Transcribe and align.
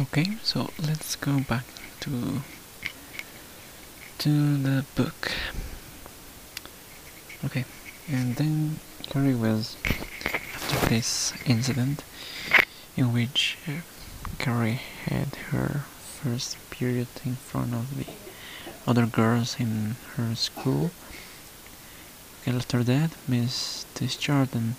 Okay, 0.00 0.38
so 0.42 0.70
let's 0.80 1.16
go 1.16 1.40
back 1.40 1.64
to 2.00 2.40
to 4.18 4.56
the 4.56 4.86
book. 4.94 5.32
Okay, 7.44 7.66
and 8.08 8.36
then 8.36 8.80
Carrie 9.10 9.34
was 9.34 9.76
after 10.24 10.86
this 10.88 11.34
incident 11.44 12.04
in 12.96 13.12
which 13.12 13.58
uh, 13.68 13.82
Carrie 14.38 14.80
had 15.04 15.34
her 15.50 15.84
first 16.00 16.56
period 16.70 17.08
in 17.26 17.36
front 17.36 17.74
of 17.74 17.98
the 17.98 18.06
other 18.86 19.04
girls 19.04 19.56
in 19.60 19.96
her 20.16 20.34
school. 20.34 20.90
After 22.46 22.82
that, 22.82 23.10
Miss 23.28 23.84
Desjardins 23.94 24.76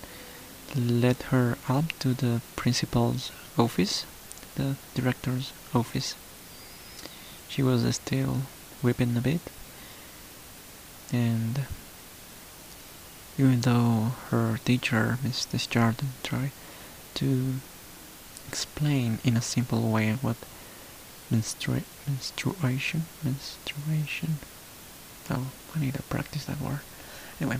led 0.74 1.22
her 1.30 1.56
up 1.68 1.96
to 2.00 2.14
the 2.14 2.40
principal's 2.56 3.30
office, 3.56 4.04
the 4.56 4.76
director's 4.94 5.52
office. 5.74 6.14
She 7.48 7.62
was 7.62 7.82
still 7.94 8.42
weeping 8.82 9.16
a 9.16 9.20
bit, 9.20 9.40
and 11.12 11.66
even 13.38 13.60
though 13.62 14.12
her 14.30 14.58
teacher, 14.64 15.18
Miss 15.22 15.44
Desjardins, 15.44 16.12
tried 16.22 16.52
to 17.14 17.54
explain 18.48 19.18
in 19.24 19.36
a 19.36 19.42
simple 19.42 19.90
way 19.90 20.12
what 20.20 20.36
menstrua 21.32 21.82
menstruation 22.06 23.04
menstruation 23.24 24.38
oh 25.30 25.46
I 25.74 25.80
need 25.80 25.94
to 25.94 26.02
practice 26.02 26.44
that 26.44 26.60
word 26.60 26.80
anyway 27.40 27.58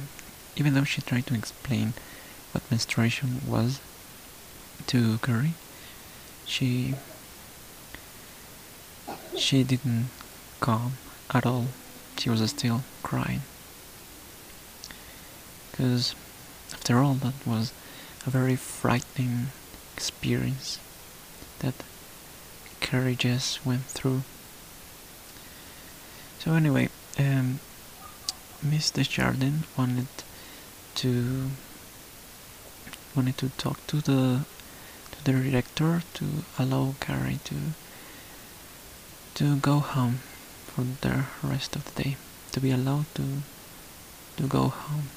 even 0.56 0.74
though 0.74 0.84
she 0.84 1.00
tried 1.00 1.26
to 1.28 1.34
explain 1.34 1.94
what 2.52 2.70
menstruation 2.70 3.40
was 3.46 3.80
to 4.86 5.18
Carrie 5.18 5.54
she 6.46 6.94
she 9.36 9.64
didn't 9.64 10.06
calm 10.60 10.92
at 11.32 11.44
all 11.44 11.66
she 12.16 12.30
was 12.30 12.48
still 12.50 12.82
crying 13.02 13.42
because 15.70 16.14
after 16.72 16.98
all 16.98 17.14
that 17.14 17.34
was 17.46 17.72
a 18.26 18.30
very 18.30 18.56
frightening 18.56 19.48
experience 19.96 20.78
that 21.58 21.74
Carrie 22.80 23.16
just 23.16 23.64
went 23.64 23.84
through. 23.84 24.22
So 26.38 26.52
anyway, 26.52 26.90
um, 27.18 27.60
Miss 28.62 28.90
Desjardins 28.90 29.64
wanted 29.76 30.08
to 30.96 31.50
wanted 33.16 33.38
to 33.38 33.48
talk 33.50 33.84
to 33.86 33.96
the 33.96 34.44
the 35.24 35.32
director 35.32 36.02
to 36.14 36.24
allow 36.58 36.94
Carrie 37.00 37.40
to 37.44 37.56
to 39.34 39.56
go 39.56 39.80
home 39.80 40.20
for 40.66 40.84
the 41.00 41.24
rest 41.42 41.74
of 41.74 41.84
the 41.84 42.02
day, 42.02 42.16
to 42.52 42.60
be 42.60 42.70
allowed 42.70 43.06
to 43.14 43.42
to 44.36 44.42
go 44.46 44.68
home. 44.68 45.08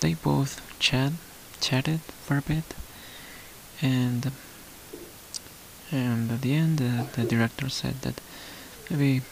They 0.00 0.14
both 0.14 0.60
chat 0.78 1.12
chatted 1.60 2.00
for 2.24 2.38
a 2.38 2.42
bit 2.42 2.74
and 3.80 4.30
and 5.90 6.30
at 6.30 6.42
the 6.42 6.54
end 6.54 6.80
uh, 6.80 7.04
the 7.14 7.24
director 7.24 7.68
said 7.68 8.02
that 8.02 8.20
maybe 8.90 9.22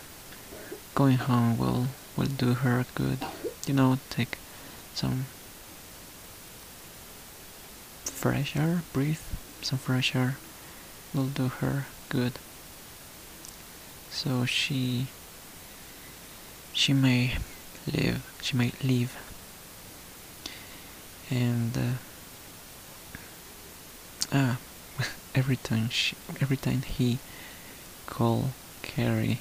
going 0.94 1.18
home 1.18 1.58
will 1.58 1.88
will 2.16 2.32
do 2.44 2.54
her 2.54 2.86
good 2.94 3.18
you 3.66 3.74
know 3.74 3.98
take 4.08 4.38
some 4.94 5.26
fresh 8.22 8.54
air 8.54 8.82
breathe 8.92 9.18
some 9.62 9.80
fresh 9.80 10.14
air 10.14 10.36
will 11.12 11.26
do 11.26 11.48
her 11.48 11.86
good. 12.08 12.34
So 14.10 14.44
she 14.44 15.08
she 16.72 16.92
may 16.92 17.38
live 17.84 18.22
she 18.40 18.56
may 18.56 18.70
leave 18.80 19.16
and 21.30 21.76
uh, 21.76 21.96
ah 24.32 24.58
every 25.34 25.56
time 25.56 25.88
she, 25.88 26.14
every 26.40 26.56
time 26.56 26.82
he 26.82 27.18
called 28.06 28.52
Carrie 28.82 29.40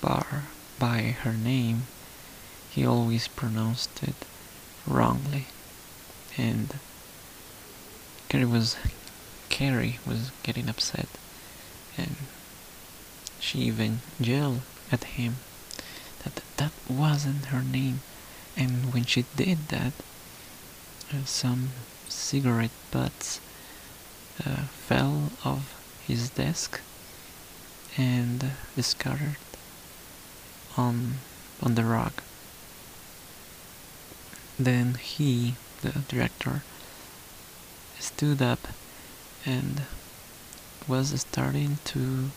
bar 0.00 0.44
by 0.78 1.14
her 1.24 1.34
name 1.34 1.82
he 2.70 2.86
always 2.86 3.28
pronounced 3.28 4.02
it 4.02 4.16
wrongly. 4.86 5.44
And 6.38 6.78
Carrie 8.28 8.44
was 8.44 8.76
Carrie 9.48 9.98
was 10.06 10.30
getting 10.42 10.68
upset 10.68 11.08
and 11.96 12.16
she 13.40 13.58
even 13.60 14.00
yelled 14.20 14.60
at 14.92 15.04
him 15.04 15.36
that 16.24 16.42
that 16.56 16.72
wasn't 16.88 17.46
her 17.46 17.62
name 17.62 18.00
and 18.56 18.92
when 18.92 19.04
she 19.04 19.24
did 19.36 19.68
that 19.68 19.92
uh, 21.12 21.24
some 21.24 21.70
cigarette 22.08 22.70
butts 22.90 23.40
uh, 24.44 24.66
fell 24.86 25.30
off 25.44 25.74
his 26.06 26.30
desk 26.30 26.80
and 27.96 28.52
scattered 28.80 29.36
on 30.76 31.14
on 31.60 31.74
the 31.74 31.84
rug. 31.84 32.12
Then 34.58 34.94
he, 34.94 35.54
the 35.82 35.90
director, 36.08 36.62
stood 37.98 38.40
up 38.40 38.68
and 39.44 39.82
was 40.86 41.20
starting 41.20 41.78
to 41.84 42.30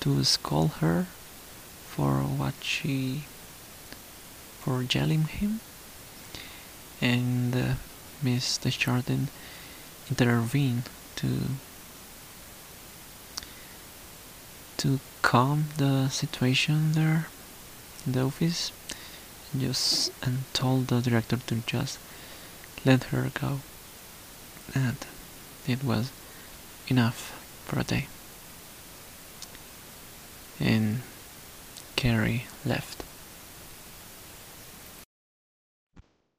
to 0.00 0.24
scold 0.24 0.72
her 0.80 1.06
for 1.86 2.18
what 2.22 2.54
she 2.60 3.24
for 4.60 4.82
yelling 4.82 5.24
him. 5.24 5.60
And 7.00 7.54
uh, 7.54 7.74
Miss 8.22 8.58
intervened 10.10 10.82
to 11.16 11.28
to 14.76 15.00
calm 15.22 15.66
the 15.78 16.08
situation 16.08 16.92
there 16.92 17.26
in 18.04 18.12
the 18.12 18.20
office 18.22 18.72
just 19.56 20.12
and 20.22 20.44
told 20.52 20.88
the 20.88 21.00
director 21.00 21.38
to 21.46 21.56
just 21.66 21.98
let 22.84 23.04
her 23.04 23.30
go 23.40 23.60
and 24.74 24.96
it 25.66 25.82
was 25.84 26.12
enough 26.88 27.32
for 27.66 27.78
a 27.80 27.84
day 27.84 28.06
and 30.60 31.02
Carrie 31.96 32.46
left. 32.64 33.02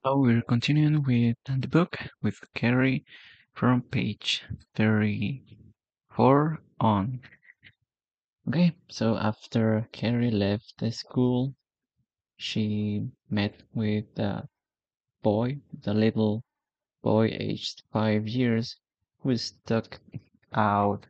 So 0.05 0.17
we're 0.17 0.41
continuing 0.41 1.03
with 1.03 1.35
the 1.45 1.67
book 1.67 1.97
with 2.21 2.39
Carrie 2.55 3.05
from 3.53 3.81
page 3.81 4.43
34 4.75 6.59
on. 6.79 7.19
Okay, 8.47 8.73
so 8.89 9.17
after 9.17 9.87
Carrie 9.91 10.31
left 10.31 10.73
the 10.77 10.91
school, 10.91 11.53
she 12.37 13.09
met 13.29 13.61
with 13.73 14.05
the 14.15 14.47
boy, 15.21 15.57
the 15.81 15.93
little 15.93 16.43
boy 17.07 17.27
aged 17.39 17.83
five 17.93 18.27
years, 18.27 18.75
who 19.21 19.33
stuck 19.37 19.97
out 20.53 21.07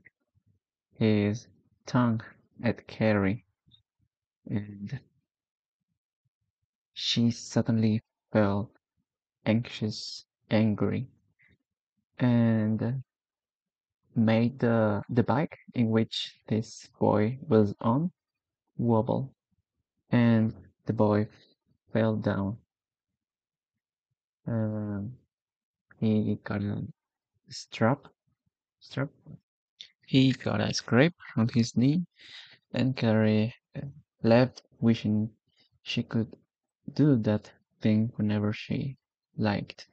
his 1.00 1.48
tongue 1.88 2.22
at 2.64 2.86
Carrie. 2.86 3.44
And 4.46 5.00
she 6.94 7.32
suddenly 7.32 8.04
felt 8.32 8.70
anxious, 9.44 10.26
angry, 10.52 11.08
and 12.20 13.02
made 14.16 14.60
the, 14.60 15.02
the 15.10 15.24
bike 15.24 15.58
in 15.74 15.90
which 15.90 16.36
this 16.48 16.88
boy 17.00 17.40
was 17.48 17.74
on 17.82 18.12
wobble, 18.78 19.34
and 20.12 20.54
the 20.86 20.94
boy 20.94 21.28
fell 21.92 22.16
down. 22.18 22.58
Um, 24.46 25.14
he 26.00 26.36
got 26.44 26.62
a 26.62 26.84
strap, 27.50 28.08
strap. 28.80 29.10
He 30.06 30.32
got 30.32 30.62
a 30.62 30.74
scrape 30.74 31.16
on 31.36 31.50
his 31.50 31.78
knee, 31.78 32.06
and 32.74 32.96
Carrie 32.96 33.54
uh, 33.76 33.82
left 34.24 34.64
wishing 34.80 35.32
she 35.84 36.04
could 36.04 36.36
do 36.94 37.16
that 37.18 37.52
thing 37.82 38.12
whenever 38.16 38.54
she 38.54 38.98
liked. 39.38 39.88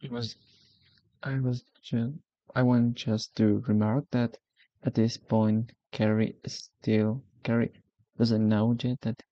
It 0.00 0.10
was 0.10 0.36
I 1.22 1.40
was 1.40 1.64
just 1.82 2.14
I 2.54 2.62
want 2.62 2.94
just 2.96 3.36
to 3.36 3.60
remark 3.60 4.04
that 4.10 4.36
at 4.82 4.94
this 4.94 5.16
point 5.16 5.72
Carrie 5.92 6.36
still 6.46 7.24
Carrie 7.42 7.72
doesn't 8.18 8.48
know 8.48 8.76
yet 8.80 9.00
that 9.02 9.22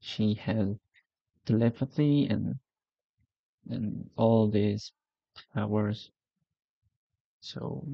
she 0.00 0.34
has 0.34 0.76
telepathy 1.44 2.26
and 2.26 2.58
and 3.68 4.08
all 4.16 4.48
these 4.48 4.92
powers 5.54 6.10
So 7.42 7.84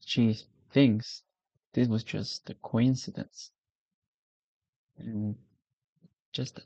she 0.00 0.34
thinks 0.70 1.22
this 1.72 1.88
was 1.88 2.04
just 2.04 2.48
a 2.48 2.54
coincidence. 2.54 3.50
And 4.98 5.34
just 6.32 6.60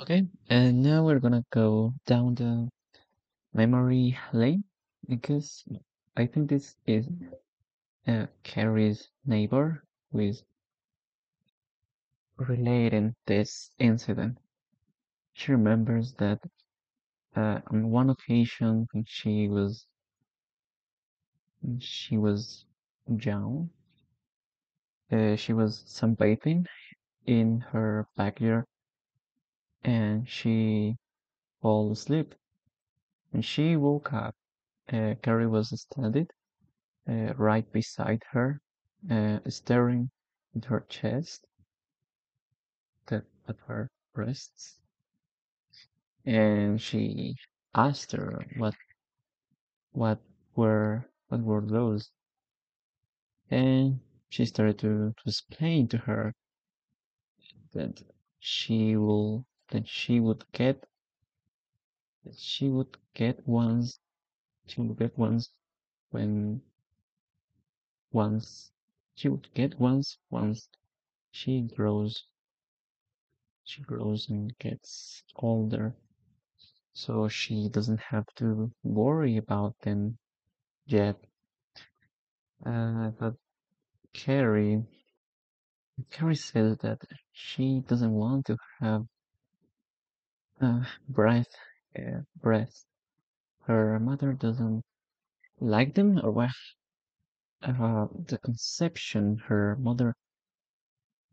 okay, 0.00 0.26
and 0.48 0.82
now 0.82 1.04
we're 1.04 1.18
gonna 1.20 1.44
go 1.50 1.92
down 2.06 2.34
the 2.34 2.68
memory 3.54 4.18
lane 4.32 4.64
because 5.08 5.64
I 6.16 6.26
think 6.26 6.50
this 6.50 6.76
is 6.86 7.06
uh, 8.08 8.26
Carrie's 8.42 9.10
neighbor 9.26 9.84
who 10.10 10.18
is 10.20 10.42
relating 12.38 13.14
this 13.26 13.70
incident. 13.78 14.38
She 15.34 15.52
remembers 15.52 16.14
that 16.14 16.40
uh, 17.36 17.60
on 17.68 17.90
one 17.90 18.10
occasion 18.10 18.88
she 19.06 19.48
was 19.48 19.86
she 21.78 22.16
was 22.16 22.64
young, 23.06 23.70
uh, 25.12 25.36
she 25.36 25.52
was 25.52 25.84
sunbathing 25.86 26.66
in 27.26 27.60
her 27.60 28.06
backyard 28.16 28.64
and 29.84 30.28
she 30.28 30.96
fell 31.62 31.90
asleep. 31.92 32.34
When 33.30 33.42
she 33.42 33.76
woke 33.76 34.12
up, 34.12 34.34
uh, 34.92 35.14
Carrie 35.22 35.46
was 35.46 35.70
standing 35.80 36.28
uh, 37.08 37.34
right 37.36 37.70
beside 37.72 38.22
her, 38.32 38.60
uh, 39.10 39.40
staring 39.48 40.10
at 40.56 40.64
her 40.66 40.80
chest, 40.88 41.46
at 43.10 43.24
her 43.66 43.90
breasts, 44.14 44.80
and 46.26 46.80
she 46.80 47.36
asked 47.74 48.12
her 48.12 48.44
what 48.56 48.74
what 49.92 50.18
were 50.56 51.08
what 51.28 51.40
were 51.40 51.60
those, 51.64 52.10
and 53.50 54.00
she 54.28 54.44
started 54.44 54.78
to, 54.80 55.14
to 55.16 55.22
explain 55.26 55.88
to 55.88 55.98
her 55.98 56.34
that 57.72 58.02
she 58.40 58.96
will 58.96 59.46
that 59.68 59.88
she 59.88 60.20
would 60.20 60.44
get 60.52 60.84
that 62.24 62.36
she 62.38 62.68
would 62.68 62.96
get 63.14 63.46
once 63.46 63.98
she 64.66 64.80
would 64.80 64.98
get 64.98 65.16
once 65.18 65.50
when 66.10 66.60
once 68.12 68.72
she 69.14 69.28
would 69.28 69.48
get 69.54 69.78
once 69.78 70.18
once 70.30 70.68
she 71.30 71.62
grows 71.76 72.24
she 73.64 73.82
grows 73.82 74.28
and 74.28 74.56
gets 74.58 75.22
older 75.36 75.94
so 76.96 77.28
she 77.28 77.68
doesn't 77.68 78.00
have 78.00 78.24
to 78.34 78.70
worry 78.82 79.36
about 79.36 79.74
them 79.82 80.16
yet. 80.86 81.16
Uh, 82.64 83.10
but 83.20 83.34
Carrie 84.14 84.82
Carrie 86.10 86.36
says 86.36 86.78
that 86.78 86.98
she 87.32 87.80
doesn't 87.86 88.12
want 88.12 88.46
to 88.46 88.56
have 88.80 89.02
uh, 90.62 90.84
breath 91.06 91.54
uh, 91.98 92.22
breath. 92.40 92.86
Her 93.66 94.00
mother 94.00 94.32
doesn't 94.32 94.82
like 95.60 95.94
them 95.94 96.18
or 96.24 96.30
what? 96.30 96.50
Uh, 97.62 98.06
the 98.26 98.38
conception 98.38 99.36
her 99.48 99.76
mother 99.78 100.14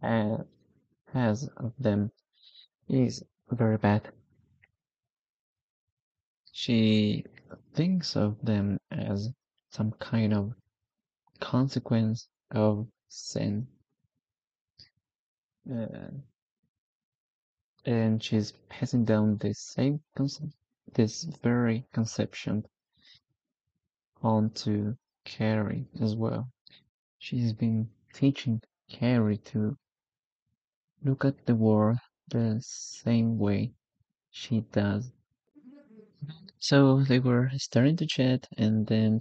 uh, 0.02 0.40
has 1.14 1.48
of 1.56 1.72
them 1.80 2.12
is 2.90 3.24
very 3.50 3.78
bad. 3.78 4.12
She 6.56 7.26
thinks 7.74 8.16
of 8.16 8.40
them 8.46 8.78
as 8.92 9.34
some 9.72 9.92
kind 9.94 10.34
of 10.34 10.54
consequence 11.40 12.28
of 12.52 12.88
sin. 13.08 13.68
Uh, 15.68 16.12
and 17.86 18.24
she's 18.24 18.54
passing 18.70 19.04
down 19.04 19.38
this 19.38 19.60
same 19.60 20.00
concept, 20.16 20.54
this 20.94 21.24
very 21.42 21.88
conception 21.92 22.68
onto 24.22 24.96
Carrie 25.26 25.88
as 26.02 26.16
well. 26.16 26.52
She's 27.18 27.52
been 27.52 27.90
teaching 28.14 28.62
Carrie 28.90 29.40
to 29.46 29.76
look 31.04 31.26
at 31.26 31.48
the 31.48 31.56
world 31.56 31.98
the 32.28 32.60
same 32.62 33.40
way 33.40 33.74
she 34.30 34.62
does. 34.72 35.12
So 36.64 37.04
they 37.04 37.20
were 37.20 37.52
starting 37.58 37.98
to 37.98 38.08
chat, 38.08 38.48
and 38.56 38.88
then 38.88 39.20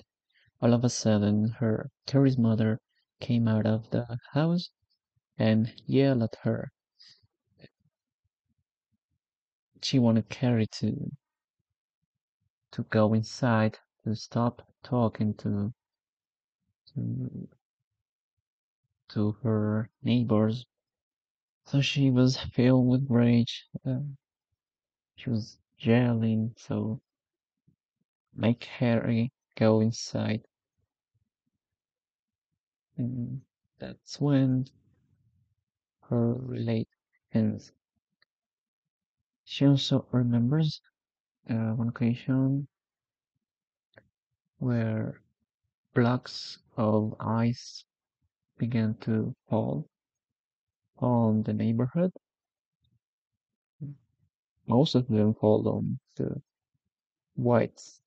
all 0.60 0.72
of 0.72 0.84
a 0.84 0.88
sudden, 0.88 1.48
her 1.58 1.90
Carrie's 2.06 2.38
mother 2.38 2.78
came 3.18 3.48
out 3.48 3.66
of 3.66 3.90
the 3.90 4.16
house 4.30 4.70
and 5.36 5.74
yelled 5.84 6.22
at 6.22 6.36
her. 6.42 6.70
She 9.82 9.98
wanted 9.98 10.28
Carrie 10.28 10.68
to 10.78 11.10
to 12.70 12.84
go 12.84 13.12
inside 13.12 13.76
to 14.04 14.14
stop 14.14 14.62
talking 14.84 15.34
to 15.38 15.74
to, 16.94 17.48
to 19.08 19.32
her 19.42 19.90
neighbors. 20.00 20.64
So 21.66 21.80
she 21.80 22.08
was 22.08 22.36
filled 22.36 22.86
with 22.86 23.10
rage. 23.10 23.64
Uh, 23.84 24.02
she 25.16 25.28
was 25.28 25.58
yelling, 25.80 26.54
so 26.56 27.00
make 28.34 28.60
Carrie 28.60 29.32
go 29.56 29.80
inside. 29.80 30.42
And 32.96 33.40
that's 33.78 34.20
when 34.20 34.66
her 36.08 36.34
relate 36.34 36.88
ends. 37.32 37.72
She 39.44 39.66
also 39.66 40.06
remembers 40.12 40.80
uh, 41.50 41.72
one 41.72 41.88
occasion 41.88 42.68
where 44.58 45.20
blocks 45.94 46.58
of 46.76 47.14
ice 47.18 47.84
began 48.58 48.94
to 49.00 49.34
fall 49.48 49.88
on 50.98 51.42
the 51.42 51.52
neighborhood. 51.52 52.12
Most 54.68 54.94
of 54.94 55.08
them 55.08 55.34
fall 55.34 55.68
on 55.68 55.98
the 56.16 56.40
White's 57.34 58.01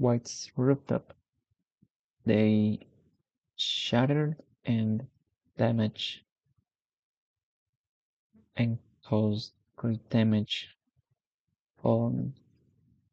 White's 0.00 0.50
rooftop. 0.56 1.12
They 2.24 2.86
shattered 3.56 4.36
and 4.64 5.06
damaged 5.58 6.22
and 8.56 8.78
caused 9.04 9.52
great 9.76 10.08
damage 10.08 10.68
on 11.82 12.32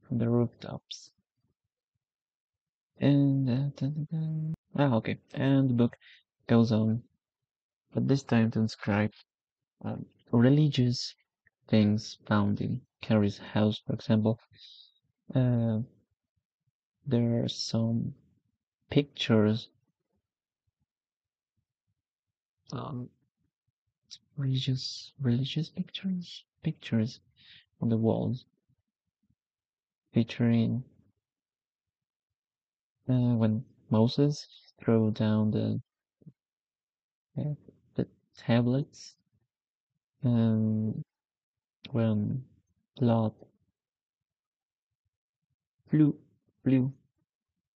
from 0.07 0.17
the 0.17 0.29
rooftops. 0.29 1.11
And 2.99 3.49
uh, 3.49 4.81
ah, 4.81 4.95
okay, 4.95 5.17
and 5.33 5.69
the 5.69 5.73
book 5.73 5.97
goes 6.47 6.71
on, 6.71 7.03
but 7.93 8.07
this 8.07 8.23
time 8.23 8.49
to 8.51 8.61
describe 8.61 9.11
um, 9.83 10.05
religious 10.31 11.13
things 11.67 12.17
found 12.25 12.61
in 12.61 12.81
Carrie's 13.01 13.37
house, 13.37 13.81
for 13.85 13.93
example. 13.93 14.39
Uh, 15.35 15.79
there 17.07 17.43
are 17.43 17.47
some 17.47 18.13
pictures 18.89 19.69
um, 22.73 23.09
religious 24.35 25.13
religious 25.21 25.69
pictures 25.69 26.43
pictures 26.63 27.19
on 27.81 27.87
the 27.89 27.97
walls 27.97 28.45
featuring 30.13 30.83
uh, 33.09 33.13
when 33.13 33.63
Moses 33.89 34.47
threw 34.83 35.11
down 35.11 35.51
the 35.51 35.81
uh, 37.39 37.53
the 37.95 38.05
tablets 38.35 39.15
and 40.23 41.01
when 41.91 42.43
Lot 42.99 43.33
flew 45.89 46.17
flew 46.67 46.91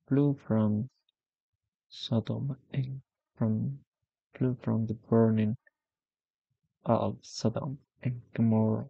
flew 0.07 0.35
from 0.47 0.89
Sodom 1.89 2.57
and 2.73 3.01
from 3.37 3.77
flew 4.33 4.57
from 4.63 4.87
the 4.87 4.95
burning 4.95 5.55
of 6.87 7.15
Sodom 7.21 7.77
and 8.01 8.19
Gomorrah. 8.33 8.87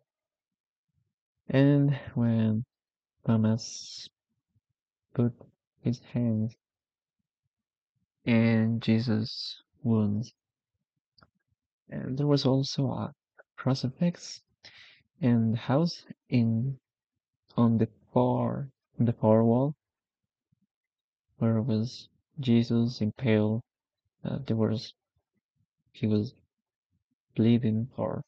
And 1.49 1.99
when 2.13 2.63
Thomas 3.25 4.07
put 5.13 5.33
his 5.81 5.99
hands 6.13 6.55
in 8.23 8.79
Jesus' 8.79 9.61
wounds, 9.83 10.31
and 11.89 12.17
there 12.17 12.27
was 12.27 12.45
also 12.45 12.87
a 12.87 13.13
crucifix 13.57 14.39
in 15.19 15.51
the 15.51 15.57
house 15.57 16.05
in 16.29 16.79
on 17.57 17.77
the 17.77 17.89
far 18.13 18.69
on 18.97 19.05
the 19.05 19.11
far 19.11 19.43
wall 19.43 19.75
where 21.39 21.61
was 21.61 22.07
Jesus 22.39 23.01
impaled. 23.01 23.61
Uh, 24.23 24.39
there 24.45 24.57
was 24.57 24.93
he 25.93 26.05
was 26.05 26.33
bleeding 27.35 27.89
or 27.97 28.21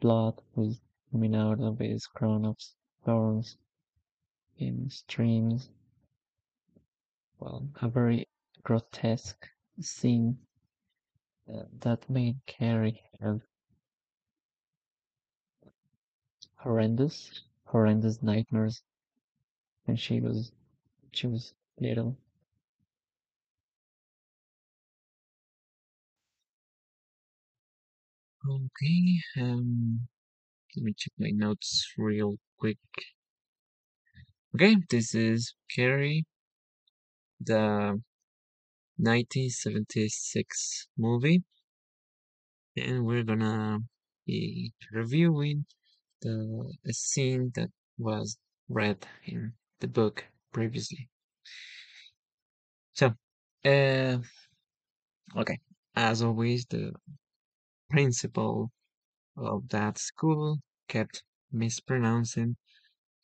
blood 0.00 0.40
was 0.56 0.80
coming 1.10 1.34
out 1.34 1.60
of 1.60 1.78
his 1.78 2.06
crown 2.06 2.44
of 2.44 2.56
thorns 3.04 3.56
in 4.58 4.90
streams. 4.90 5.70
Well, 7.38 7.68
a 7.80 7.88
very 7.88 8.28
grotesque 8.64 9.48
scene 9.80 10.38
uh, 11.52 11.62
that 11.80 12.10
made 12.10 12.36
Carrie 12.46 13.02
have 13.20 13.40
horrendous, 16.56 17.42
horrendous 17.64 18.22
nightmares 18.22 18.82
when 19.84 19.96
she 19.96 20.20
was 20.20 20.52
she 21.12 21.26
was 21.28 21.54
little. 21.80 22.16
Okay, 28.48 29.20
um, 29.38 30.06
let 30.76 30.84
me 30.84 30.94
check 30.96 31.12
my 31.18 31.30
notes 31.30 31.92
real 31.98 32.36
quick. 32.58 32.78
Okay, 34.54 34.76
this 34.88 35.14
is 35.14 35.54
Carrie, 35.74 36.24
the 37.40 38.00
1976 38.98 40.88
movie, 40.98 41.44
and 42.76 43.06
we're 43.06 43.22
gonna 43.22 43.78
be 44.26 44.72
reviewing 44.92 45.64
the 46.22 46.72
scene 46.92 47.52
that 47.56 47.70
was 47.98 48.38
read 48.68 49.06
in 49.26 49.54
the 49.80 49.88
book 49.88 50.26
previously. 50.52 51.08
So, 52.94 53.14
uh, 53.64 54.18
okay, 55.36 55.58
as 55.94 56.22
always, 56.22 56.64
the 56.66 56.94
principal 57.90 58.72
of 59.36 59.68
that 59.70 59.98
school 59.98 60.60
kept 60.88 61.24
mispronouncing 61.52 62.56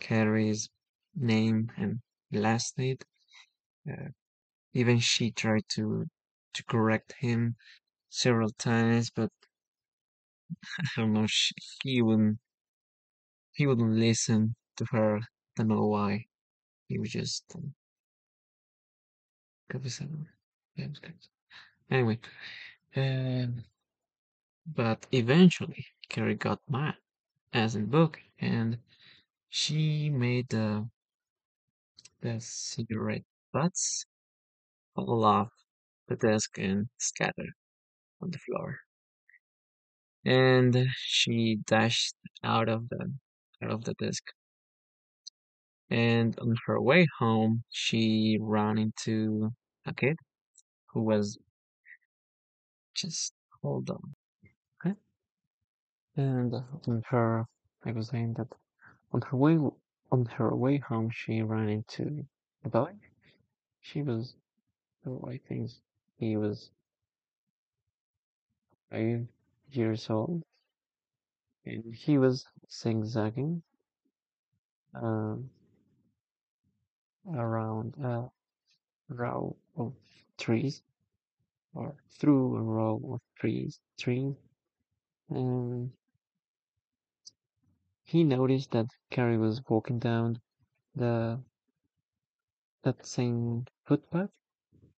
Carrie's 0.00 0.70
name 1.16 1.70
and 1.78 2.00
last 2.32 2.78
name. 2.78 2.98
Uh, 3.90 4.10
even 4.74 5.00
she 5.00 5.32
tried 5.32 5.64
to 5.70 6.06
to 6.54 6.64
correct 6.64 7.14
him 7.20 7.56
several 8.10 8.50
times, 8.50 9.10
but 9.10 9.30
I 10.78 10.86
don't 10.96 11.12
know. 11.12 11.26
She, 11.26 11.54
he 11.82 12.02
wouldn't. 12.02 12.38
He 13.52 13.66
wouldn't 13.66 13.92
listen 13.92 14.56
to 14.76 14.86
her. 14.86 15.18
I 15.18 15.20
don't 15.58 15.68
know 15.68 15.86
why. 15.88 16.27
He 16.88 16.98
was 16.98 17.10
just. 17.12 17.44
Um, 17.54 17.74
anyway, 21.90 22.18
um, 22.96 23.64
but 24.66 25.06
eventually 25.12 25.86
Carrie 26.08 26.34
got 26.34 26.60
mad, 26.68 26.94
as 27.52 27.74
in 27.76 27.86
book, 27.86 28.18
and 28.40 28.78
she 29.50 30.10
made 30.10 30.48
the 30.50 30.88
the 32.20 32.40
cigarette 32.40 33.24
butts 33.52 34.06
fall 34.94 35.24
off 35.24 35.50
the 36.08 36.16
desk 36.16 36.58
and 36.58 36.88
scatter 36.98 37.54
on 38.22 38.30
the 38.30 38.38
floor. 38.38 38.78
And 40.24 40.88
she 40.96 41.56
dashed 41.66 42.16
out 42.44 42.68
of 42.68 42.88
the 42.88 43.12
out 43.62 43.70
of 43.70 43.84
the 43.84 43.94
desk. 43.94 44.24
And 45.90 46.38
on 46.38 46.54
her 46.66 46.80
way 46.80 47.06
home, 47.18 47.62
she 47.70 48.38
ran 48.40 48.78
into 48.78 49.50
a 49.86 49.94
kid 49.94 50.16
who 50.92 51.02
was 51.02 51.38
just 52.94 53.32
hold 53.62 53.90
on. 53.90 54.14
Okay. 54.84 54.94
And 56.16 56.54
on 56.54 57.02
her, 57.08 57.44
I 57.84 57.92
was 57.92 58.08
saying 58.08 58.34
that 58.34 58.48
on 59.12 59.22
her 59.22 59.36
way 59.36 59.58
on 60.10 60.24
her 60.26 60.54
way 60.54 60.78
home, 60.78 61.10
she 61.12 61.42
ran 61.42 61.68
into 61.68 62.26
a 62.64 62.68
boy. 62.68 62.92
She 63.80 64.02
was, 64.02 64.34
oh, 65.06 65.24
I 65.28 65.38
think 65.48 65.70
he 66.18 66.36
was 66.36 66.70
five 68.90 69.26
years 69.70 70.08
old, 70.10 70.42
and 71.64 71.94
he 71.94 72.18
was 72.18 72.44
zigzagging 72.70 73.62
um, 74.94 75.50
around 77.34 77.94
a 78.02 78.30
row 79.08 79.56
of 79.76 79.92
trees 80.38 80.82
or 81.74 81.94
through 82.18 82.56
a 82.56 82.62
row 82.62 83.00
of 83.12 83.20
trees 83.38 83.78
trees. 83.98 84.34
And 85.30 85.90
he 88.04 88.24
noticed 88.24 88.70
that 88.70 88.86
Carrie 89.10 89.38
was 89.38 89.62
walking 89.68 89.98
down 89.98 90.40
the 90.94 91.40
that 92.82 93.04
same 93.06 93.66
footpath. 93.84 94.30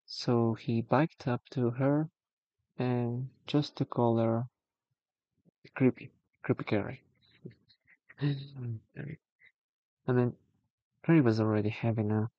So 0.07 0.55
he 0.55 0.83
biked 0.83 1.27
up 1.27 1.43
to 1.51 1.71
her 1.71 2.09
and 2.79 3.29
just 3.47 3.77
to 3.77 3.85
call 3.85 4.19
her 4.19 4.45
creepy 5.75 6.11
creepy 6.43 6.65
Carrie. 6.65 7.03
And 10.07 10.19
then 10.19 10.33
Carrie 11.03 11.23
was 11.23 11.41
already 11.41 11.71
having 11.71 12.11
a 12.11 12.31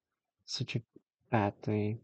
such 0.46 0.75
a 0.75 0.84
bad 1.32 1.60
day. 1.63 1.98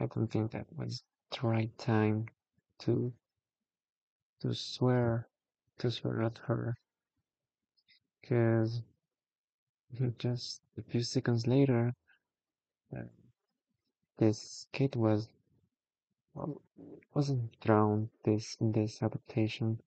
I 0.00 0.06
don't 0.06 0.26
think 0.26 0.50
that 0.50 0.66
was 0.76 1.04
the 1.30 1.46
right 1.46 1.78
time 1.78 2.26
to 2.80 3.12
to 4.40 4.54
swear 4.54 5.28
to 5.78 5.90
swear 5.90 6.22
at 6.22 6.38
her. 6.38 6.74
Because 8.20 8.82
just 10.18 10.62
a 10.76 10.82
few 10.82 11.02
seconds 11.02 11.46
later 11.46 11.94
uh, 12.96 13.02
this 14.18 14.66
kid 14.72 14.96
was 14.96 15.28
well, 16.34 16.60
wasn't 17.14 17.60
drowned 17.60 18.08
this 18.24 18.56
in 18.60 18.72
this 18.72 19.00
adaptation. 19.00 19.78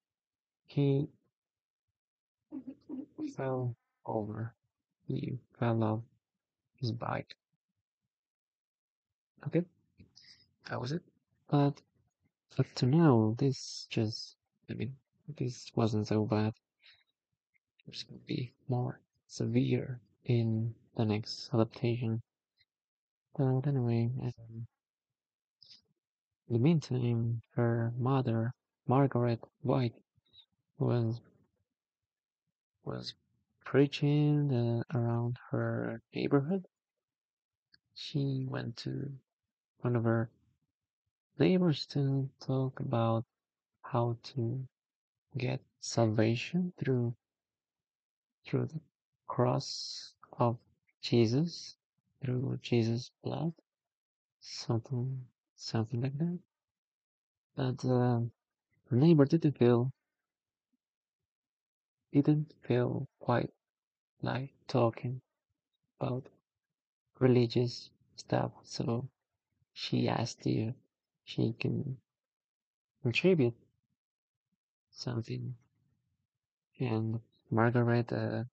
He 0.65 1.09
fell 3.35 3.75
over 4.05 4.55
he 5.07 5.37
fell 5.59 5.83
off 5.83 6.01
his 6.79 6.91
bike 6.91 7.35
okay. 9.47 9.63
That 10.69 10.81
was 10.81 10.91
it. 10.91 11.01
But 11.49 11.81
up 12.59 12.65
to 12.75 12.85
now 12.85 13.35
this 13.37 13.87
just 13.89 14.35
i 14.69 14.73
mean 14.73 14.95
this 15.37 15.71
wasn't 15.75 16.07
so 16.07 16.25
bad. 16.25 16.53
There's 17.85 18.03
gonna 18.03 18.19
be 18.25 18.53
more 18.67 18.99
severe 19.27 19.99
in 20.25 20.73
the 20.95 21.05
next 21.05 21.49
adaptation. 21.53 22.21
But 23.37 23.67
anyway, 23.67 24.09
um, 24.21 24.67
in 26.47 26.53
the 26.53 26.59
meantime, 26.59 27.41
her 27.55 27.93
mother, 27.97 28.51
Margaret 28.87 29.39
White, 29.61 29.93
was 30.79 31.21
was 32.83 33.13
preaching 33.69 34.49
uh, 34.53 34.97
around 34.97 35.37
her 35.51 36.01
neighborhood. 36.15 36.65
She 37.95 38.45
went 38.47 38.77
to 38.77 39.11
one 39.81 39.97
of 39.97 40.05
her 40.05 40.29
neighbors 41.37 41.85
to 41.87 42.29
talk 42.39 42.79
about 42.79 43.25
how 43.81 44.15
to 44.23 44.65
get 45.37 45.59
salvation 45.81 46.71
through 46.79 47.13
through 48.45 48.67
the 48.67 48.79
cross 49.27 50.13
of 50.39 50.57
Jesus, 51.01 51.75
through 52.23 52.57
Jesus' 52.61 53.11
blood, 53.21 53.51
something, 54.39 55.19
something 55.57 56.01
like 56.01 56.17
that. 56.17 56.39
But 57.57 57.85
uh, 57.85 58.21
her 58.89 58.95
neighbor 58.95 59.25
didn't 59.25 59.57
feel, 59.57 59.91
didn't 62.13 62.53
feel 62.65 63.09
quite 63.19 63.49
like 64.21 64.51
talking 64.67 65.21
about 65.99 66.27
religious 67.19 67.89
stuff, 68.15 68.51
so 68.63 69.07
she 69.73 70.07
asked 70.07 70.45
if 70.45 70.73
she 71.23 71.53
can 71.59 71.97
contribute 73.03 73.55
something, 74.91 75.55
and 76.79 77.19
Margaret 77.51 78.11
uh, 78.11 78.43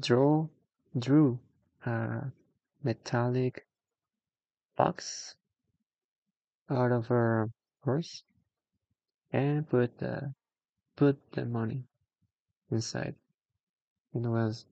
drew 0.00 0.50
drew 0.98 1.38
a 1.84 2.30
metallic 2.82 3.66
box 4.76 5.34
out 6.70 6.92
of 6.92 7.06
her 7.06 7.48
purse 7.82 8.22
and 9.32 9.68
put 9.68 9.98
the 9.98 10.34
put 10.96 11.16
the 11.32 11.44
money 11.44 11.84
inside. 12.70 13.14
It 14.14 14.20
was 14.22 14.66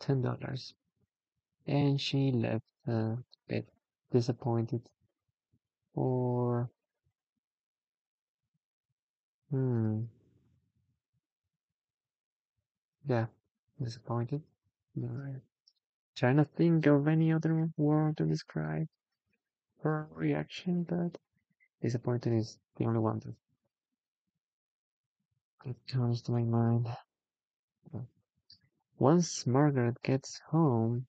ten 0.00 0.22
dollars. 0.22 0.74
and 1.66 2.00
she 2.00 2.32
left 2.32 2.64
a 2.86 3.16
bit 3.48 3.68
disappointed 4.12 4.82
or 5.94 6.70
hmm. 9.50 10.02
Yeah 13.08 13.26
disappointed. 13.82 14.42
Trying 16.16 16.36
to 16.38 16.44
think 16.44 16.86
of 16.86 17.06
any 17.08 17.32
other 17.32 17.70
word 17.76 18.16
to 18.18 18.26
describe 18.26 18.88
her 19.82 20.08
reaction 20.14 20.84
but 20.84 21.18
disappointed 21.82 22.32
is 22.34 22.58
the 22.76 22.86
only 22.86 23.00
one 23.00 23.20
that 25.64 25.76
comes 25.88 26.22
to 26.22 26.32
my 26.32 26.42
mind 26.42 26.88
once 28.98 29.46
margaret 29.46 29.96
gets 30.02 30.40
home 30.50 31.06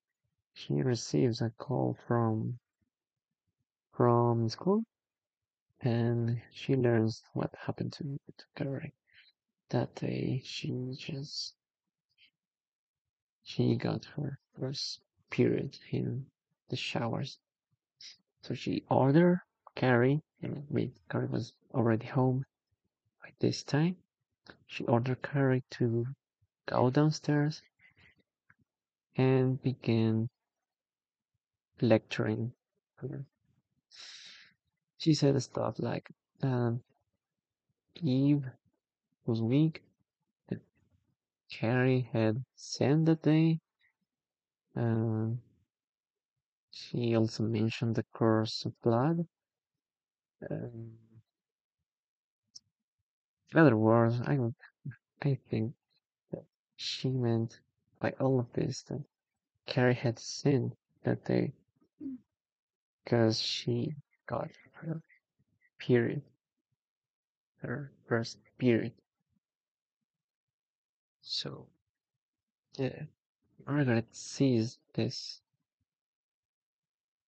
she 0.54 0.82
receives 0.82 1.42
a 1.42 1.50
call 1.52 1.98
from 2.08 2.58
from 3.94 4.50
school 4.50 4.84
and 5.82 6.42
she 6.52 6.76
learns 6.76 7.22
what 7.34 7.54
happened 7.56 7.94
to, 7.94 8.04
to 8.38 8.46
Carrie. 8.56 8.94
That 9.70 9.94
day 9.96 10.42
she 10.44 10.96
just 10.98 11.54
she 13.44 13.76
got 13.76 14.06
her 14.16 14.40
first 14.60 15.02
period 15.30 15.78
in 15.92 16.26
the 16.70 16.76
showers. 16.76 17.38
So 18.42 18.56
she 18.56 18.84
ordered 18.90 19.42
Carrie, 19.76 20.22
and 20.42 20.66
wait, 20.70 20.96
Carrie 21.10 21.28
was 21.28 21.54
already 21.74 22.08
home 22.08 22.46
by 23.22 23.30
this 23.40 23.64
time. 23.64 23.98
She 24.66 24.86
ordered 24.86 25.22
Carrie 25.22 25.64
to 25.72 26.08
go 26.66 26.90
downstairs 26.90 27.62
and 29.18 29.62
began 29.62 30.30
lecturing 31.82 32.52
her. 32.98 33.26
She 34.98 35.14
said 35.14 35.42
stuff 35.42 35.76
like, 35.80 36.10
um, 36.42 36.82
Eve 37.96 38.44
was 39.26 39.42
weak, 39.42 39.84
that 40.50 40.60
Carrie 41.52 42.10
had 42.12 42.44
sinned 42.56 43.08
that 43.08 43.22
day, 43.22 43.60
um, 44.76 45.40
she 46.72 47.16
also 47.16 47.44
mentioned 47.44 47.96
the 47.96 48.06
curse 48.14 48.66
of 48.66 48.82
blood. 48.82 49.26
Um, 50.50 50.92
in 53.54 53.60
other 53.60 53.78
words, 53.78 54.20
I 54.22 54.38
I 55.22 55.40
think 55.50 55.74
that 56.32 56.44
she 56.76 57.10
meant 57.10 57.62
by 58.00 58.12
all 58.20 58.40
of 58.40 58.52
this 58.54 58.82
that 58.84 59.04
Carrie 59.66 59.94
had 59.96 60.20
sinned 60.20 60.76
that 61.04 61.24
day 61.26 61.54
mm. 62.04 62.16
because 63.04 63.40
she 63.40 63.96
got 64.28 64.50
her 64.74 65.02
period, 65.80 66.22
her 67.62 67.92
first 68.08 68.38
period. 68.58 68.94
So, 71.22 71.68
yeah, 72.78 73.04
Margaret 73.66 74.16
sees 74.16 74.78
this, 74.94 75.42